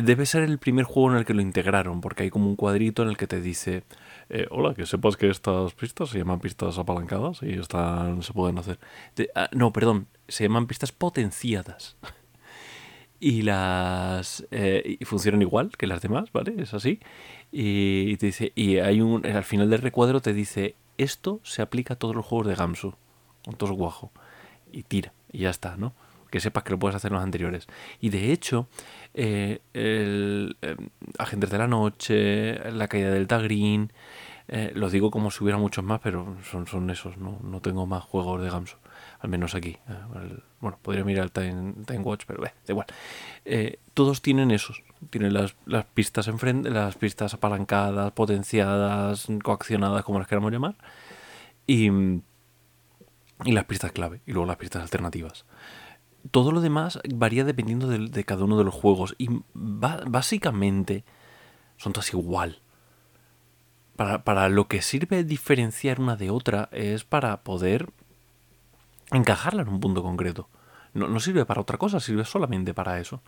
debe 0.02 0.26
ser 0.26 0.44
el 0.44 0.58
primer 0.60 0.86
juego 0.86 1.12
en 1.12 1.18
el 1.18 1.26
que 1.26 1.34
lo 1.34 1.42
integraron, 1.42 2.02
porque 2.02 2.24
hay 2.24 2.30
como 2.30 2.48
un 2.48 2.56
cuadrito 2.56 3.04
en 3.04 3.10
el 3.10 3.18
que 3.18 3.28
te 3.28 3.42
dice, 3.42 3.84
eh, 4.30 4.48
hola, 4.52 4.74
que 4.74 4.86
sepas 4.86 5.18
que 5.18 5.30
estas 5.30 5.74
pistas 5.74 6.10
se 6.10 6.20
llaman 6.20 6.40
pistas 6.40 6.78
apalancadas 6.78 7.42
y 7.42 7.54
están, 7.54 8.22
se 8.24 8.34
pueden 8.34 8.58
hacer. 8.58 8.80
Ah, 9.36 9.50
no, 9.52 9.74
perdón, 9.74 10.08
se 10.28 10.44
llaman 10.44 10.68
pistas 10.68 10.92
potenciadas. 10.92 11.98
y 13.20 13.42
las 13.42 14.46
y 14.52 15.04
funcionan 15.06 15.42
igual 15.42 15.72
que 15.78 15.88
las 15.88 16.02
demás, 16.02 16.32
¿vale? 16.32 16.54
Es 16.60 16.74
así. 16.74 17.00
Y, 17.52 18.18
te 18.18 18.28
dice, 18.28 18.52
y 18.56 18.78
hay 18.78 19.02
un, 19.02 19.26
al 19.26 19.44
final 19.44 19.70
del 19.70 19.82
recuadro 19.82 20.22
te 20.22 20.34
dice, 20.34 20.76
esto 20.98 21.40
se 21.44 21.62
aplica 21.62 21.96
a 21.96 21.98
todos 21.98 22.16
los 22.16 22.26
juegos 22.26 22.48
de 22.48 22.56
Gamsu, 22.56 22.94
con 23.46 23.56
todo 23.56 23.74
guajo. 23.74 24.12
Y 24.72 24.84
tira, 24.84 25.14
y 25.32 25.40
ya 25.40 25.50
está, 25.50 25.78
¿no? 25.78 25.94
que 26.30 26.40
sepas 26.40 26.64
que 26.64 26.72
lo 26.72 26.80
puedes 26.80 26.96
hacer 26.96 27.12
en 27.12 27.16
los 27.16 27.24
anteriores. 27.24 27.68
Y 28.00 28.10
de 28.10 28.32
hecho, 28.32 28.68
eh, 29.14 29.62
el 29.74 30.58
eh, 30.62 30.76
Agentes 31.18 31.50
de 31.50 31.58
la 31.58 31.68
Noche, 31.68 32.72
La 32.72 32.88
Caída 32.88 33.12
del 33.12 33.28
Tagrin, 33.28 33.92
eh, 34.48 34.72
los 34.76 34.92
digo 34.92 35.12
como 35.12 35.32
si 35.32 35.44
hubiera 35.44 35.58
muchos 35.58 35.84
más, 35.84 36.00
pero 36.02 36.38
son, 36.44 36.68
son 36.68 36.90
esos, 36.90 37.18
no, 37.18 37.40
no 37.44 37.62
tengo 37.62 37.86
más 37.86 38.04
juegos 38.04 38.42
de 38.42 38.50
Gamso, 38.50 38.78
al 39.20 39.30
menos 39.30 39.56
aquí. 39.56 39.78
bueno, 40.60 40.78
podría 40.82 41.04
mirar 41.04 41.26
el 41.26 41.32
Time, 41.32 41.74
Time 41.86 42.00
Watch, 42.00 42.26
pero 42.26 42.42
da 42.42 42.52
igual. 42.68 42.88
todos 43.94 44.22
tienen 44.22 44.52
esos, 44.52 44.84
tienen 45.10 45.34
las, 45.34 45.56
las 45.66 45.86
pistas 45.86 46.28
enfrente, 46.28 46.70
las 46.70 46.96
pistas 46.96 47.34
apalancadas, 47.34 48.12
potenciadas, 48.12 49.28
coaccionadas, 49.44 50.04
como 50.04 50.20
las 50.20 50.28
queramos 50.28 50.52
llamar, 50.52 50.76
y, 51.66 51.90
y 51.90 53.52
las 53.52 53.66
pistas 53.66 53.92
clave, 53.92 54.22
y 54.26 54.32
luego 54.32 54.46
las 54.46 54.58
pistas 54.58 54.82
alternativas 54.82 55.46
todo 56.32 56.52
lo 56.52 56.62
demás 56.62 57.00
varía 57.14 57.44
dependiendo 57.44 57.88
de, 57.88 58.24
cada 58.24 58.44
uno 58.44 58.58
de 58.58 58.64
los 58.64 58.74
juegos. 58.74 59.16
Y 59.18 59.30
básicamente 59.54 61.04
son 61.78 61.94
todas 61.94 62.14
igual. 62.14 62.62
Para, 63.96 64.50
lo 64.50 64.68
que 64.68 64.82
sirve 64.82 65.24
diferenciar 65.24 66.00
una 66.00 66.16
de 66.16 66.30
otra 66.30 66.70
es 66.72 67.04
para 67.04 67.42
poder 67.44 67.90
encajarla 69.12 69.62
en 69.62 69.70
un 69.70 69.80
punto 69.80 70.04
concreto. 70.04 70.50
No, 70.94 71.20
sirve 71.20 71.46
para 71.46 71.62
otra 71.62 71.78
cosa, 71.78 72.00
sirve 72.00 72.26
solamente 72.26 72.74
para 72.74 73.00
eso. 73.00 73.22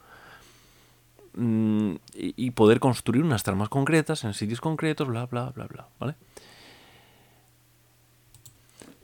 Mm, 1.34 1.96
y, 2.14 2.52
poder 2.52 2.80
construir 2.80 3.24
unas 3.24 3.44
tramas 3.44 3.70
concretas 3.70 4.24
en 4.24 4.34
sitios 4.34 4.62
concretos, 4.62 5.08
bla, 5.08 5.26
bla, 5.28 5.52
bla, 5.52 5.68
bla, 5.68 5.88
¿vale? 6.00 6.16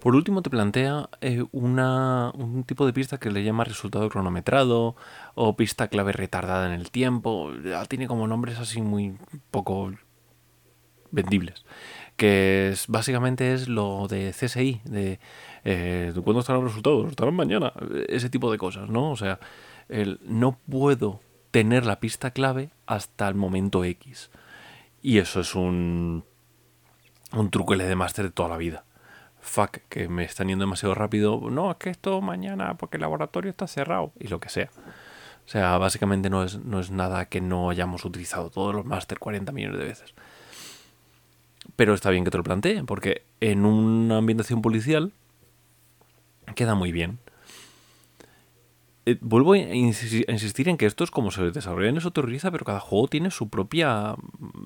Por 0.05 0.15
último, 0.15 0.43
te 0.43 0.51
plantea 0.51 1.09
eh, 1.21 1.43
una, 1.51 2.31
un 2.35 2.63
tipo 2.63 2.85
de 2.85 2.93
pista 2.93 3.17
que 3.19 3.31
le 3.31 3.43
llama 3.43 3.63
resultado 3.63 4.07
cronometrado 4.09 4.95
o 5.33 5.55
pista 5.55 5.88
clave 5.88 6.11
retardada 6.11 6.67
en 6.67 6.73
el 6.73 6.91
tiempo. 6.91 7.51
tiene 7.88 8.07
como 8.07 8.27
nombres 8.27 8.59
así 8.59 8.81
muy 8.83 9.17
poco 9.49 9.91
vendibles. 11.09 11.65
Que 12.17 12.75
básicamente 12.88 13.53
es 13.53 13.67
lo 13.67 14.07
de 14.07 14.31
CSI, 14.31 14.81
de 14.85 15.19
eh, 15.65 16.13
cuándo 16.23 16.39
estarán 16.39 16.62
los 16.62 16.71
resultados, 16.71 17.10
estarán 17.10 17.36
mañana, 17.36 17.73
ese 18.08 18.30
tipo 18.30 18.51
de 18.51 18.58
cosas, 18.58 18.89
¿no? 18.89 19.12
O 19.12 19.17
sea, 19.17 19.39
no 20.23 20.58
puedo 20.69 21.19
tener 21.51 21.86
la 21.86 21.99
pista 21.99 22.32
clave 22.32 22.69
hasta 22.86 23.28
el 23.28 23.36
momento 23.36 23.84
X. 23.84 24.30
Y 25.01 25.17
eso 25.17 25.41
es 25.41 25.54
un, 25.56 26.23
un 27.34 27.49
truco 27.49 27.75
de 27.75 27.95
máster 27.95 28.25
de 28.25 28.32
toda 28.32 28.49
la 28.49 28.58
vida 28.58 28.86
fuck, 29.45 29.78
que 29.89 30.10
me 30.10 30.23
están 30.23 30.47
yendo 30.47 30.63
demasiado 30.63 30.95
rápido. 30.95 31.39
No, 31.49 31.71
es 31.71 31.78
que 31.78 31.89
esto 31.89 32.19
mañana, 32.21 32.75
porque 32.75 32.97
el 32.97 33.01
laboratorio 33.01 33.51
está 33.51 33.67
cerrado 33.67 34.12
y 34.19 34.28
lo 34.28 34.39
que 34.39 34.49
sea. 34.49 34.69
O 35.45 35.47
sea, 35.47 35.78
básicamente 35.78 36.30
no 36.30 36.43
es, 36.43 36.58
no 36.58 36.80
es 36.80 36.91
nada 36.91 37.25
que 37.25 37.39
no 37.39 37.69
hayamos 37.69 38.04
utilizado 38.04 38.49
todos 38.49 38.73
los 38.73 38.86
máster 38.86 39.19
40 39.19 39.51
millones 39.51 39.80
de 39.80 39.86
veces. 39.86 40.13
Pero 41.75 41.93
está 41.93 42.10
bien 42.10 42.25
que 42.25 42.32
te 42.32 42.38
lo 42.38 42.43
planteen, 42.43 42.86
porque 42.86 43.23
en 43.39 43.65
una 43.65 44.17
ambientación 44.17 44.62
policial 44.62 45.13
queda 46.55 46.75
muy 46.75 46.91
bien. 46.91 47.19
Eh, 49.05 49.17
vuelvo 49.21 49.53
a 49.53 49.58
insistir 49.58 50.69
en 50.69 50.77
que 50.77 50.86
esto 50.86 51.03
es 51.03 51.12
como 51.12 51.31
se 51.31 51.51
desarrolla 51.51 51.89
en 51.89 51.97
eso 51.97 52.12
terroriza, 52.12 52.51
pero 52.51 52.65
cada 52.65 52.79
juego 52.79 53.08
tiene 53.08 53.31
su 53.31 53.49
propia 53.49 54.15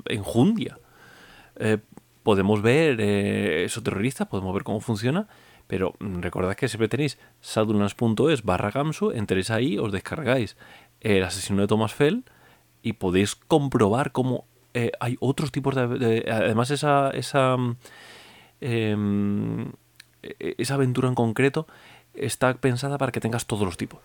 enjundia. 0.06 0.80
Eh, 1.58 1.78
podemos 2.24 2.62
ver 2.62 3.00
eh, 3.00 3.66
esos 3.66 3.84
terroristas, 3.84 4.28
podemos 4.28 4.54
ver 4.54 4.64
cómo 4.64 4.80
funciona, 4.80 5.28
pero 5.68 5.94
recordad 6.00 6.56
que 6.56 6.68
siempre 6.68 6.88
tenéis 6.88 7.18
sadulans.es 7.42 8.44
barra 8.44 8.72
gamsu, 8.72 9.12
entréis 9.12 9.52
ahí, 9.52 9.78
os 9.78 9.92
descargáis 9.92 10.58
el 11.02 11.24
asesino 11.24 11.62
de 11.62 11.68
Thomas 11.68 11.94
Fell 11.94 12.24
y 12.82 12.94
podéis 12.94 13.36
comprobar 13.36 14.12
cómo 14.12 14.46
eh, 14.74 14.92
hay 15.00 15.18
otros 15.20 15.52
tipos 15.52 15.76
de, 15.76 16.26
además 16.32 16.72
esa 16.72 17.10
esa 17.12 17.56
em, 18.62 19.72
esa 20.58 20.76
aventura 20.76 21.08
en 21.08 21.16
concreto 21.16 21.68
está 22.14 22.54
pensada 22.56 22.98
para 22.98 23.12
que 23.12 23.20
tengas 23.20 23.46
todos 23.46 23.64
los 23.64 23.78
tipos 23.78 24.00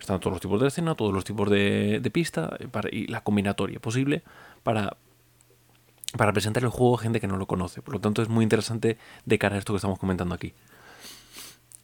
están 0.00 0.20
todos 0.20 0.32
los 0.32 0.40
tipos 0.40 0.60
de 0.60 0.68
escena 0.68 0.94
todos 0.94 1.12
los 1.12 1.24
tipos 1.24 1.50
de, 1.50 2.00
de 2.00 2.10
pista 2.10 2.56
para, 2.70 2.88
y 2.92 3.06
la 3.06 3.22
combinatoria 3.22 3.80
posible 3.80 4.22
para 4.62 4.96
para 6.16 6.32
presentar 6.32 6.62
el 6.62 6.70
juego 6.70 6.96
a 6.96 6.98
gente 6.98 7.20
que 7.20 7.26
no 7.26 7.36
lo 7.36 7.46
conoce. 7.46 7.82
Por 7.82 7.94
lo 7.94 8.00
tanto, 8.00 8.22
es 8.22 8.28
muy 8.28 8.42
interesante 8.42 8.98
de 9.26 9.38
cara 9.38 9.56
a 9.56 9.58
esto 9.58 9.72
que 9.72 9.76
estamos 9.76 9.98
comentando 9.98 10.34
aquí. 10.34 10.54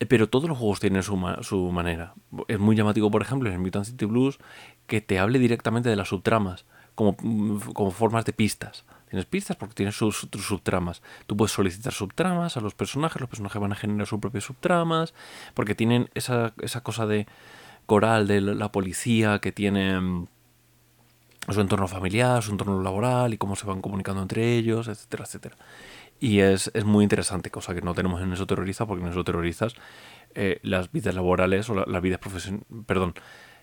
Eh, 0.01 0.07
pero 0.07 0.29
todos 0.29 0.49
los 0.49 0.59
juegos 0.59 0.81
tienen 0.81 1.03
su, 1.03 1.19
su 1.43 1.71
manera. 1.71 2.15
Es 2.49 2.59
muy 2.59 2.77
llamativo, 2.77 3.11
por 3.11 3.23
ejemplo, 3.23 3.51
en 3.51 3.61
Mutant 3.61 3.85
City 3.85 4.07
Blues, 4.07 4.39
que 4.87 5.01
te 5.01 5.19
hable 5.19 5.39
directamente 5.39 5.89
de 5.89 5.97
las 5.97 6.09
subtramas, 6.09 6.65
como, 6.95 7.17
como 7.75 7.91
formas 7.91 8.25
de 8.25 8.33
pistas. 8.33 8.85
Tienes 9.15 9.27
pistas 9.27 9.57
porque 9.57 9.77
tienes 9.77 9.95
sus, 9.95 10.27
subtramas. 10.33 11.01
Tú 11.29 11.37
puedes 11.37 11.53
solicitar 11.53 11.93
subtramas 11.93 12.57
a 12.57 12.61
los 12.61 12.75
personajes, 12.75 13.21
los 13.21 13.31
personajes 13.31 13.63
van 13.63 13.71
a 13.71 13.77
generar 13.77 14.09
sus 14.09 14.19
propias 14.19 14.43
subtramas, 14.43 15.15
porque 15.55 15.77
tienen 15.77 16.11
esa, 16.15 16.53
cosa 16.83 17.07
de 17.07 17.29
coral 17.87 18.27
de 18.27 18.41
la 18.41 18.73
policía 18.73 19.39
que 19.39 19.53
tiene 19.53 20.01
mm, 20.01 20.27
su 21.49 21.61
entorno 21.61 21.87
familiar, 21.87 22.43
su 22.43 22.51
entorno 22.51 22.83
laboral 22.83 23.33
y 23.33 23.39
cómo 23.39 23.55
se 23.55 23.67
van 23.67 23.81
comunicando 23.81 24.21
entre 24.21 24.57
ellos, 24.57 24.89
etcétera, 24.89 25.23
etcétera. 25.23 25.57
Y 26.19 26.41
es, 26.41 26.73
muy 26.85 27.05
interesante, 27.05 27.53
cosa 27.53 27.73
que 27.73 27.83
no 27.83 27.95
tenemos 27.95 28.21
en 28.21 28.33
eso 28.33 28.49
terrorista, 28.49 28.85
porque 28.85 29.05
en 29.05 29.13
eso 29.13 29.23
terroristas 29.23 29.77
eh, 30.35 30.59
las 30.63 30.91
vidas 30.91 31.15
laborales 31.15 31.71
o 31.71 31.87
las 31.87 32.03
vidas 32.03 32.19
profesionales, 32.19 32.67
perdón, 32.85 33.15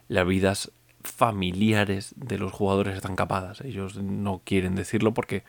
las 0.07 0.25
vidas 0.25 0.71
familiares 1.03 2.13
de 2.15 2.37
los 2.37 2.51
jugadores 2.51 2.95
están 2.95 3.15
capadas. 3.15 3.61
Ellos 3.61 3.97
no 3.97 4.41
quieren 4.43 4.75
decirlo 4.75 5.13
porque 5.13 5.43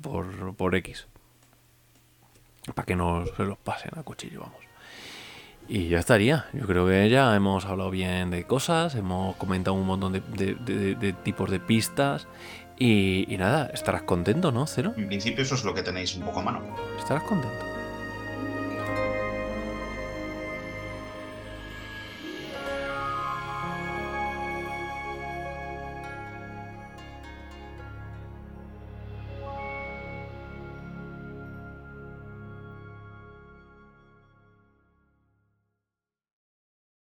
por, 0.00 0.54
por 0.54 0.74
X. 0.74 1.06
Para 2.74 2.86
que 2.86 2.96
no 2.96 3.24
se 3.26 3.44
los 3.44 3.58
pasen 3.58 3.92
a 3.96 4.02
cuchillo, 4.02 4.40
vamos. 4.40 4.64
Y 5.68 5.88
ya 5.88 5.98
estaría. 5.98 6.46
Yo 6.52 6.66
creo 6.66 6.86
que 6.86 7.08
ya 7.08 7.34
hemos 7.34 7.64
hablado 7.64 7.90
bien 7.90 8.30
de 8.30 8.44
cosas, 8.44 8.94
hemos 8.94 9.36
comentado 9.36 9.74
un 9.74 9.86
montón 9.86 10.12
de, 10.12 11.14
tipos 11.22 11.50
de 11.50 11.60
pistas. 11.60 12.26
Y, 12.78 13.32
y, 13.32 13.38
nada, 13.38 13.70
estarás 13.72 14.02
contento, 14.02 14.50
¿no, 14.50 14.66
Cero? 14.66 14.94
En 14.96 15.06
principio 15.06 15.44
eso 15.44 15.54
es 15.54 15.64
lo 15.64 15.74
que 15.74 15.82
tenéis 15.82 16.16
un 16.16 16.24
poco 16.24 16.40
a 16.40 16.42
mano. 16.42 16.60
Estarás 16.98 17.22
contento. 17.22 17.73